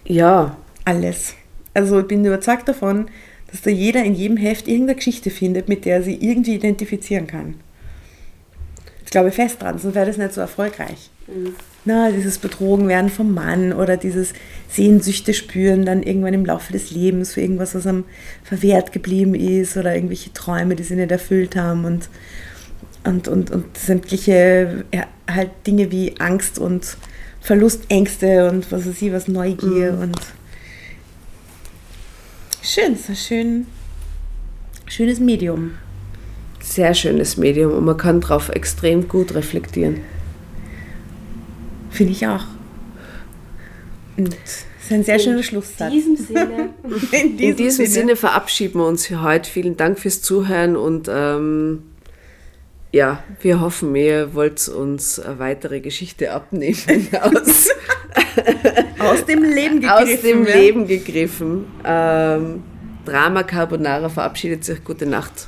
ja, 0.06 0.56
Alles. 0.86 1.34
Also 1.74 2.00
ich 2.00 2.08
bin 2.08 2.26
überzeugt 2.26 2.68
davon, 2.68 3.08
dass 3.52 3.62
da 3.62 3.70
jeder 3.70 4.04
in 4.04 4.16
jedem 4.16 4.38
Heft 4.38 4.68
irgendeine 4.68 4.96
Geschichte 4.96 5.30
findet, 5.30 5.70
mit 5.70 5.86
der 5.86 5.98
er 5.98 6.04
sich 6.04 6.22
irgendwie 6.22 6.56
identifizieren 6.56 7.28
kann. 7.28 7.56
Ich 9.08 9.12
glaube 9.12 9.32
fest 9.32 9.62
dran, 9.62 9.80
sonst 9.80 9.96
wäre 9.96 10.06
das 10.06 10.18
nicht 10.18 10.34
so 10.34 10.42
erfolgreich. 10.42 11.10
Na, 11.86 12.12
dieses 12.12 12.40
Betrogenwerden 12.40 13.10
vom 13.10 13.34
Mann 13.34 13.72
oder 13.72 13.96
dieses 13.96 14.34
Sehnsüchte 14.68 15.34
spüren 15.34 15.86
dann 15.86 16.04
irgendwann 16.04 16.34
im 16.34 16.46
Laufe 16.46 16.74
des 16.74 16.92
Lebens 16.92 17.32
für 17.32 17.40
irgendwas, 17.40 17.74
was 17.74 17.88
einem 17.88 18.04
verwehrt 18.44 18.92
geblieben 18.92 19.34
ist 19.34 19.78
oder 19.78 19.96
irgendwelche 19.96 20.34
Träume, 20.34 20.76
die 20.76 20.84
sie 20.84 20.96
nicht 20.96 21.10
erfüllt 21.10 21.56
haben 21.56 21.86
und, 21.86 22.10
und, 23.06 23.30
und, 23.30 23.50
und 23.50 23.78
sämtliche 23.78 24.84
ja, 24.94 25.08
halt 25.26 25.52
Dinge 25.66 25.90
wie 25.90 26.20
Angst 26.20 26.60
und 26.60 26.98
Verlustängste 27.40 28.50
und 28.50 28.70
was 28.74 28.86
weiß 28.86 29.02
ich, 29.02 29.14
was 29.14 29.30
Neugier 29.30 29.98
und 30.02 30.20
schön, 32.62 32.92
es 32.92 33.00
ist 33.00 33.10
ein 33.10 33.16
schön, 33.16 33.68
schönes 34.86 35.22
Medium. 35.22 35.76
Sehr 36.68 36.94
schönes 36.94 37.38
Medium 37.38 37.74
und 37.74 37.86
man 37.86 37.98
kann 37.98 38.22
darauf 38.22 38.50
extrem 38.50 39.08
gut 39.08 39.34
reflektieren. 39.34 40.02
Finde 41.90 42.12
ich 42.12 42.28
auch. 42.28 42.44
Und 44.18 44.36
es 44.44 44.66
ist 44.84 44.92
ein 44.92 45.04
sehr 45.04 45.20
schöner 45.20 45.44
Schlusssatz. 45.44 45.94
In 45.94 46.00
diesem 46.00 46.16
Sinne. 46.26 46.70
In 47.12 47.40
In 47.40 47.56
diesem 47.56 47.86
Sinne 47.86 48.16
verabschieden 48.16 48.80
wir 48.80 48.86
uns 48.88 49.08
für 49.08 49.22
heute. 49.22 49.50
Vielen 49.50 49.78
Dank 49.78 50.00
fürs 50.00 50.22
Zuhören 50.22 50.76
und 50.76 51.10
ähm, 51.12 51.84
ja, 52.92 53.24
wir 53.42 53.60
hoffen, 53.62 53.96
ihr 53.96 54.34
wollt 54.34 54.68
uns 54.70 55.20
eine 55.20 55.40
weitere 55.40 55.82
Geschichte 55.82 56.32
abnehmen 56.32 56.78
aus, 57.22 57.70
aus 59.00 59.26
dem 59.26 59.44
Leben 59.44 59.82
gegriffen. 59.82 60.16
aus 60.16 60.22
dem 60.22 60.46
ja. 60.48 60.56
Leben 60.56 60.88
gegriffen. 60.88 61.66
Ähm, 61.84 62.64
Drama 63.06 63.44
Carbonara 63.44 64.10
verabschiedet 64.10 64.64
sich. 64.66 64.84
Gute 64.84 65.06
Nacht. 65.06 65.48